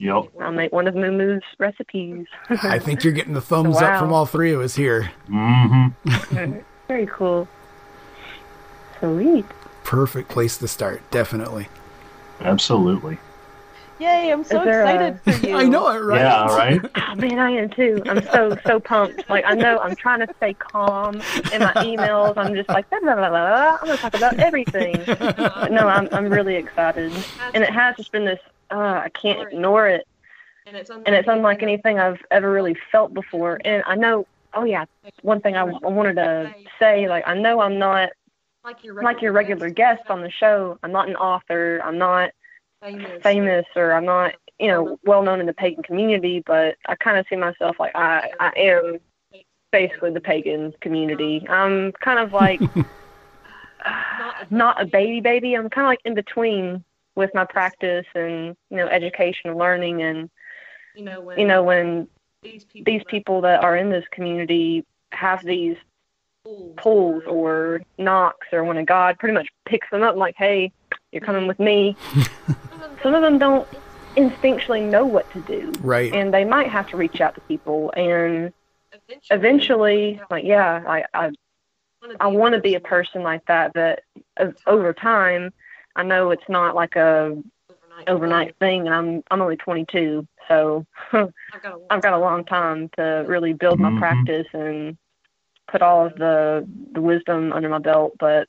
[0.00, 0.24] Yep.
[0.40, 2.26] I'll make one of Moo Moo's recipes.
[2.48, 4.00] I think you're getting the thumbs up Wow.
[4.00, 5.10] from all three of us here.
[5.28, 6.58] Mm-hmm.
[6.88, 7.48] Very cool.
[9.00, 9.44] Sweet.
[9.84, 11.68] Perfect place to start, definitely.
[12.40, 13.18] Absolutely.
[13.98, 15.56] Yay, I'm so Is there excited for you.
[15.56, 16.20] I know it, right?
[16.20, 16.80] Yeah, right?
[16.94, 18.00] Oh, man, I am too.
[18.06, 19.28] I'm so so pumped.
[19.28, 21.16] Like I know I'm trying to stay calm
[21.52, 22.34] in my emails.
[22.36, 23.78] I'm just like blah, blah, blah, blah.
[23.80, 25.02] I'm gonna talk about everything.
[25.06, 27.12] But no, I'm I'm really excited,
[27.54, 28.40] and it has just been this.
[28.70, 30.06] Uh, I can't ignore it,
[30.66, 33.60] and it's unlike, and it's unlike anything I've ever really felt before.
[33.64, 34.26] And I know.
[34.54, 34.84] Oh yeah,
[35.22, 38.10] one thing I, I wanted to say, like I know I'm not
[38.64, 40.78] like your like your regular guest on the show.
[40.82, 41.80] I'm not an author.
[41.84, 42.30] I'm not
[42.80, 43.22] famous.
[43.22, 44.96] famous or I'm not, you know, uh-huh.
[45.04, 48.52] well known in the pagan community, but I kind of see myself like I, I
[48.56, 48.98] am
[49.70, 51.46] basically the pagan community.
[51.48, 52.60] I'm kind of like
[54.50, 55.54] not a baby baby.
[55.54, 56.84] I'm kind of like in between
[57.14, 60.30] with my practice and, you know, education and learning and,
[60.94, 62.08] You know when you know, when
[62.42, 65.76] these people these people that are in this community have these
[66.76, 70.72] pulls or knocks or when a god pretty much picks them up like, hey,
[71.12, 71.96] you're coming with me.
[73.02, 73.66] Some of them don't
[74.16, 75.72] instinctually know what to do.
[75.80, 76.12] Right.
[76.12, 78.52] And they might have to reach out to people and
[79.30, 81.30] eventually like yeah, I I
[82.20, 84.00] I want to be a person like that but
[84.38, 85.52] o- over time
[85.96, 87.36] I know it's not like a
[88.06, 92.44] overnight thing and I'm I'm only 22 so I've got a I've got a long
[92.44, 93.98] time to really build my Mhm.
[93.98, 94.96] practice and
[95.70, 98.48] put all of the the wisdom under my belt but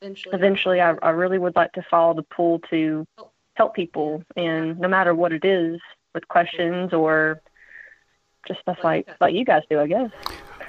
[0.00, 0.34] eventually.
[0.34, 3.30] eventually I, I really would like to follow the pull to oh.
[3.54, 5.80] help people and no matter what it is
[6.14, 7.40] with questions or
[8.46, 10.10] just stuff like like you guys do I guess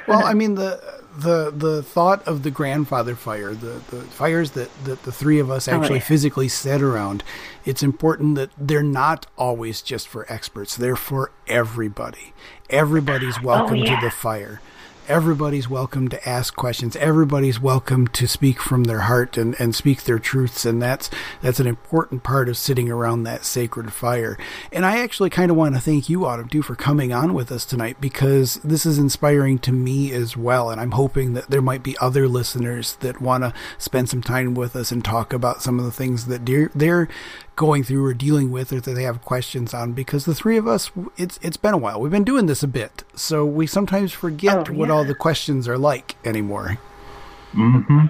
[0.07, 0.81] Well, I mean the
[1.17, 5.51] the the thought of the grandfather fire, the the fires that that the three of
[5.51, 6.05] us oh, actually yeah.
[6.05, 7.23] physically set around.
[7.65, 10.75] It's important that they're not always just for experts.
[10.75, 12.33] They're for everybody.
[12.69, 13.99] Everybody's oh, welcome yeah.
[13.99, 14.61] to the fire.
[15.07, 16.95] Everybody's welcome to ask questions.
[16.95, 20.65] Everybody's welcome to speak from their heart and, and speak their truths.
[20.65, 21.09] And that's,
[21.41, 24.37] that's an important part of sitting around that sacred fire.
[24.71, 27.51] And I actually kind of want to thank you, Autumn, too, for coming on with
[27.51, 30.69] us tonight because this is inspiring to me as well.
[30.69, 34.53] And I'm hoping that there might be other listeners that want to spend some time
[34.53, 37.09] with us and talk about some of the things that they're, they're
[37.57, 40.67] going through or dealing with or that they have questions on because the three of
[40.67, 44.11] us it's it's been a while we've been doing this a bit so we sometimes
[44.11, 44.89] forget Oh, what.
[44.91, 46.77] All the questions are like anymore
[47.53, 48.05] hmm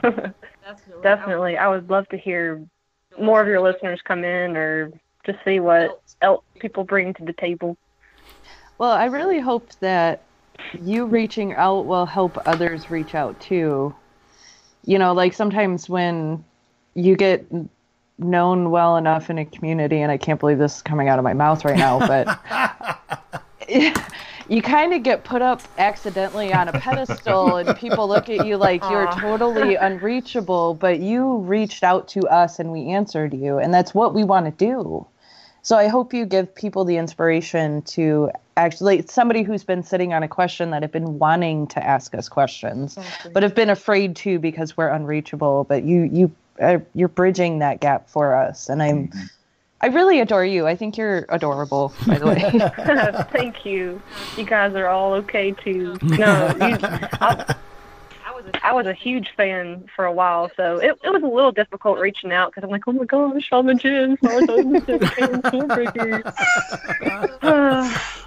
[1.02, 1.58] Definitely.
[1.58, 2.62] I would love to hear
[3.20, 4.92] more of your listeners come in or
[5.26, 7.78] just see what else people bring to the table.
[8.78, 10.24] Well, I really hope that
[10.82, 13.94] you reaching out will help others reach out too.
[14.86, 16.44] You know, like sometimes when
[16.96, 17.46] you get
[18.18, 21.24] known well enough in a community, and I can't believe this is coming out of
[21.24, 22.28] my mouth right now, but
[24.50, 28.58] you kind of get put up accidentally on a pedestal, and people look at you
[28.58, 29.20] like you're Aw.
[29.20, 34.14] totally unreachable, but you reached out to us and we answered you, and that's what
[34.14, 35.06] we want to do.
[35.64, 40.24] So I hope you give people the inspiration to actually somebody who's been sitting on
[40.24, 42.98] a question that have been wanting to ask us questions,
[43.34, 45.66] but have been afraid to because we're unreachable.
[45.66, 49.12] But you you uh, you're bridging that gap for us, and I'm
[49.82, 50.68] I really adore you.
[50.68, 52.42] I think you're adorable, by the way.
[53.32, 54.02] Thank you.
[54.38, 55.98] You guys are all okay too.
[56.04, 56.78] No, you,
[57.20, 57.56] I,
[58.26, 61.24] I was a, I was a huge fan for a while, so it, it was
[61.24, 64.46] a little difficult reaching out because I'm like, oh my gosh, I'm a Jim, Stars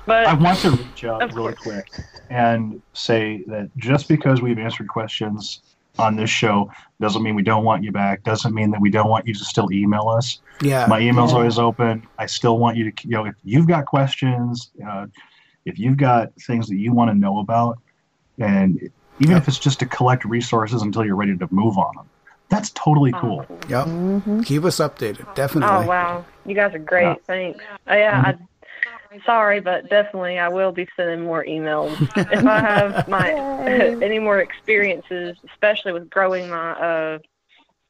[0.06, 1.88] but I want to reach out Of really quick
[2.30, 5.60] and say that just because we've answered questions
[5.98, 8.22] on this show doesn't mean we don't want you back.
[8.22, 10.40] Doesn't mean that we don't want you to still email us.
[10.62, 11.38] yeah My email's Yeah.
[11.38, 12.02] always open.
[12.18, 15.06] I still want you to, you know, if you've got questions, uh,
[15.64, 17.78] if you've got things that you want to know about,
[18.38, 18.78] and
[19.20, 19.42] even Yep.
[19.42, 22.10] if it's just to collect resources until you're ready to move on them,
[22.50, 23.44] that's totally cool.
[23.48, 27.04] Oh, yep hmm keep us updated definitely oh wow, you guys are great.
[27.04, 27.14] Yeah.
[27.26, 27.64] Thanks.
[27.90, 28.34] Uh, yeah, I,
[29.24, 31.92] sorry, but definitely I will be sending more emails
[32.32, 33.30] if I have my
[34.02, 37.18] any more experiences, especially with growing my uh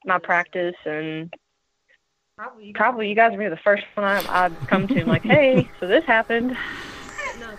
[0.05, 1.33] my practice and
[2.75, 5.87] probably you guys will be the first one I, I'd come to like, hey, so
[5.87, 6.55] this happened.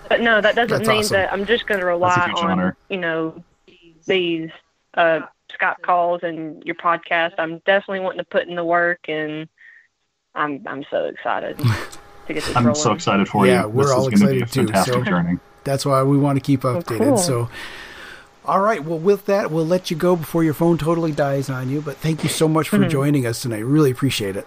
[0.08, 1.14] But no, that doesn't That's mean awesome.
[1.16, 2.76] that I'm just going to rely That's a huge on honor.
[2.88, 3.42] you know
[4.06, 4.50] these
[4.94, 5.20] uh
[5.52, 7.34] Scott calls and your podcast.
[7.38, 9.48] I'm definitely wanting to put in the work, and
[10.34, 11.58] I'm I'm so excited
[12.26, 12.80] to get this I'm rolling.
[12.80, 13.68] so excited for Yeah, you.
[13.68, 15.38] we're this all is going to be a excited too, so- journey.
[15.64, 17.16] that's why we want to keep updated cool.
[17.18, 17.48] so
[18.44, 21.68] all right well with that we'll let you go before your phone totally dies on
[21.68, 22.88] you but thank you so much for Mhm.
[22.90, 24.46] joining us tonight really appreciate it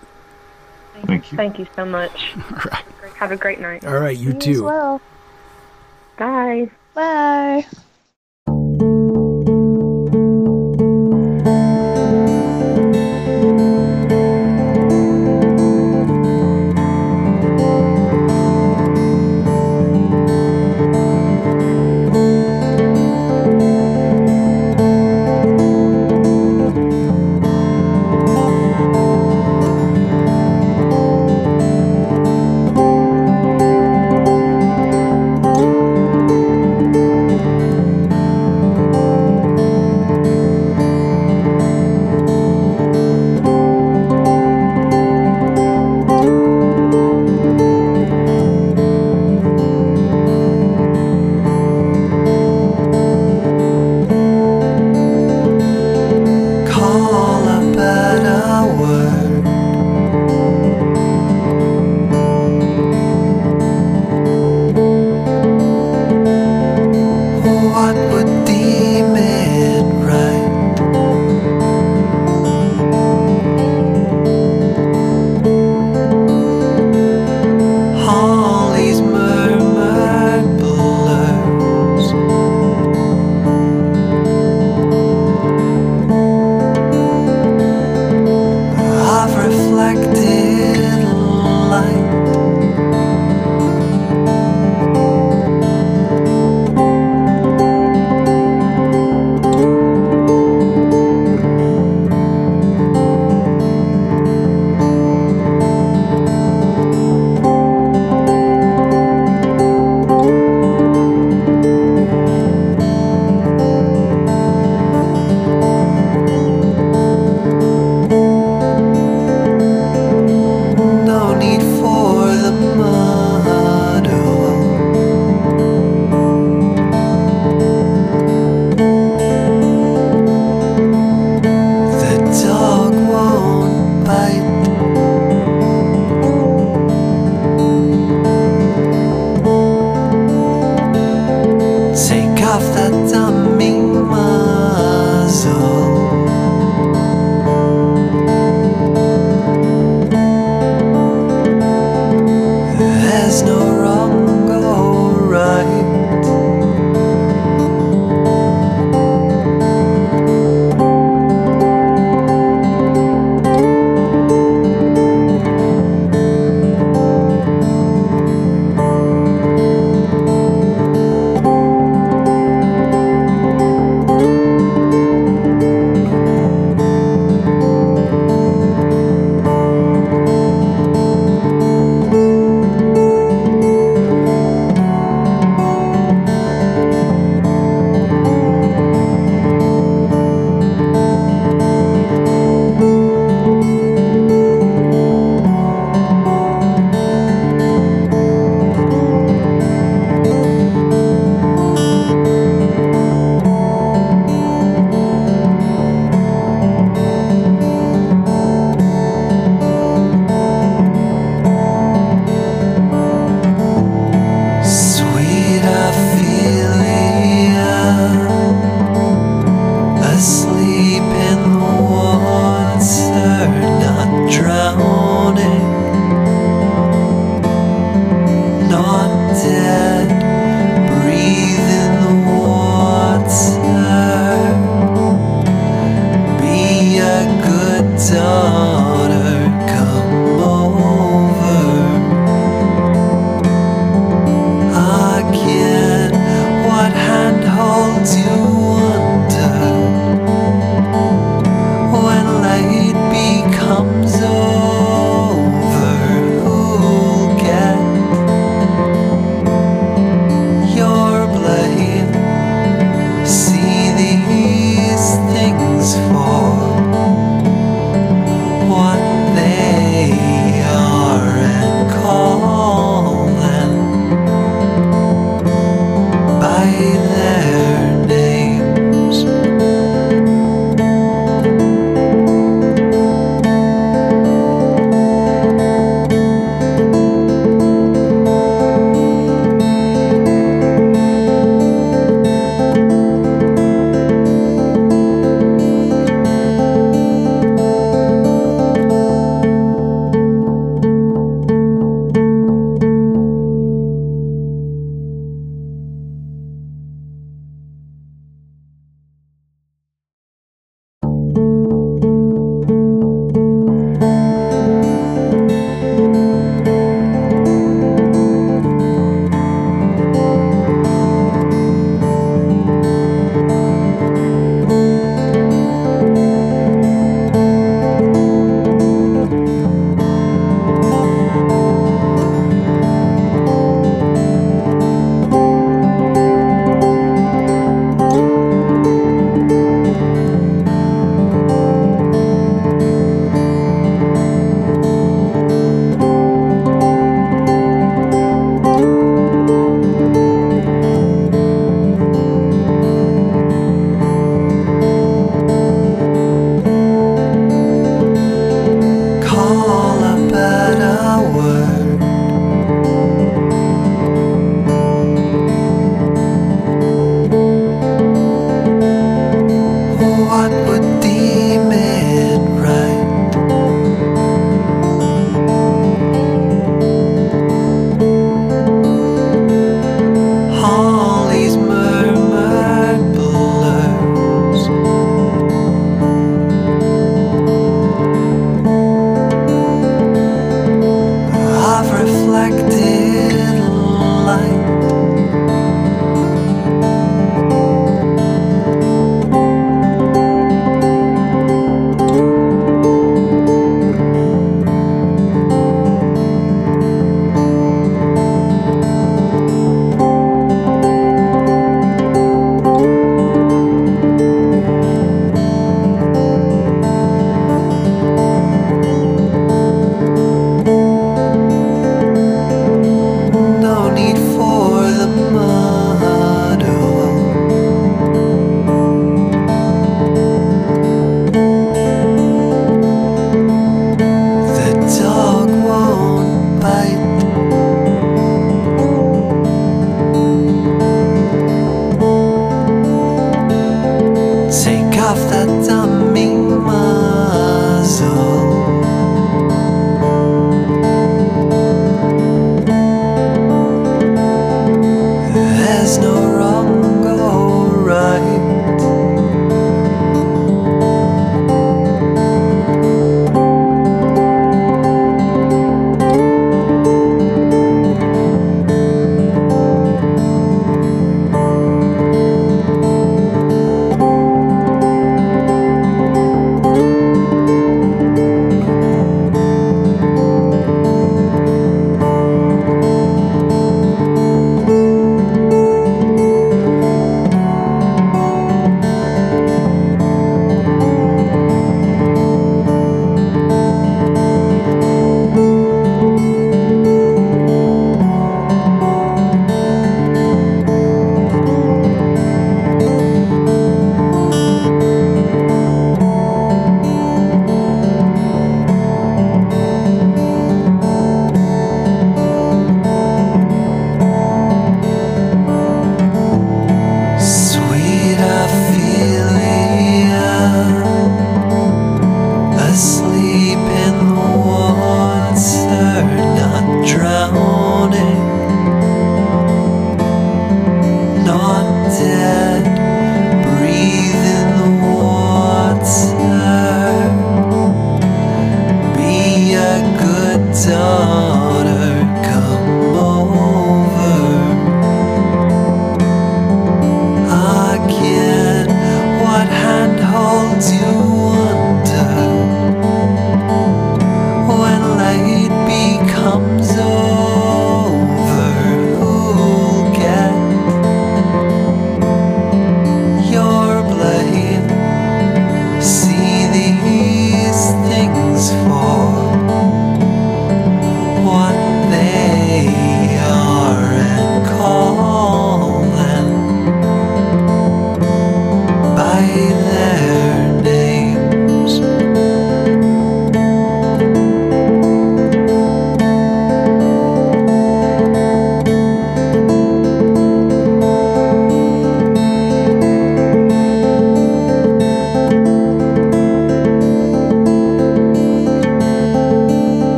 [1.06, 1.38] Thank you.
[1.38, 2.32] Thank you so much.
[2.36, 2.84] all right
[3.16, 3.86] Have a great night.
[3.86, 5.00] all right you as too well.
[6.18, 6.70] Bye.
[6.94, 7.66] Bye.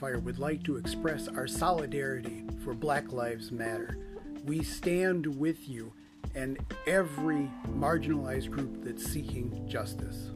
[0.00, 3.98] Fire would like to express our solidarity for Black Lives Matter.
[4.46, 5.92] We stand with you
[6.34, 10.30] and every marginalized group that's seeking justice.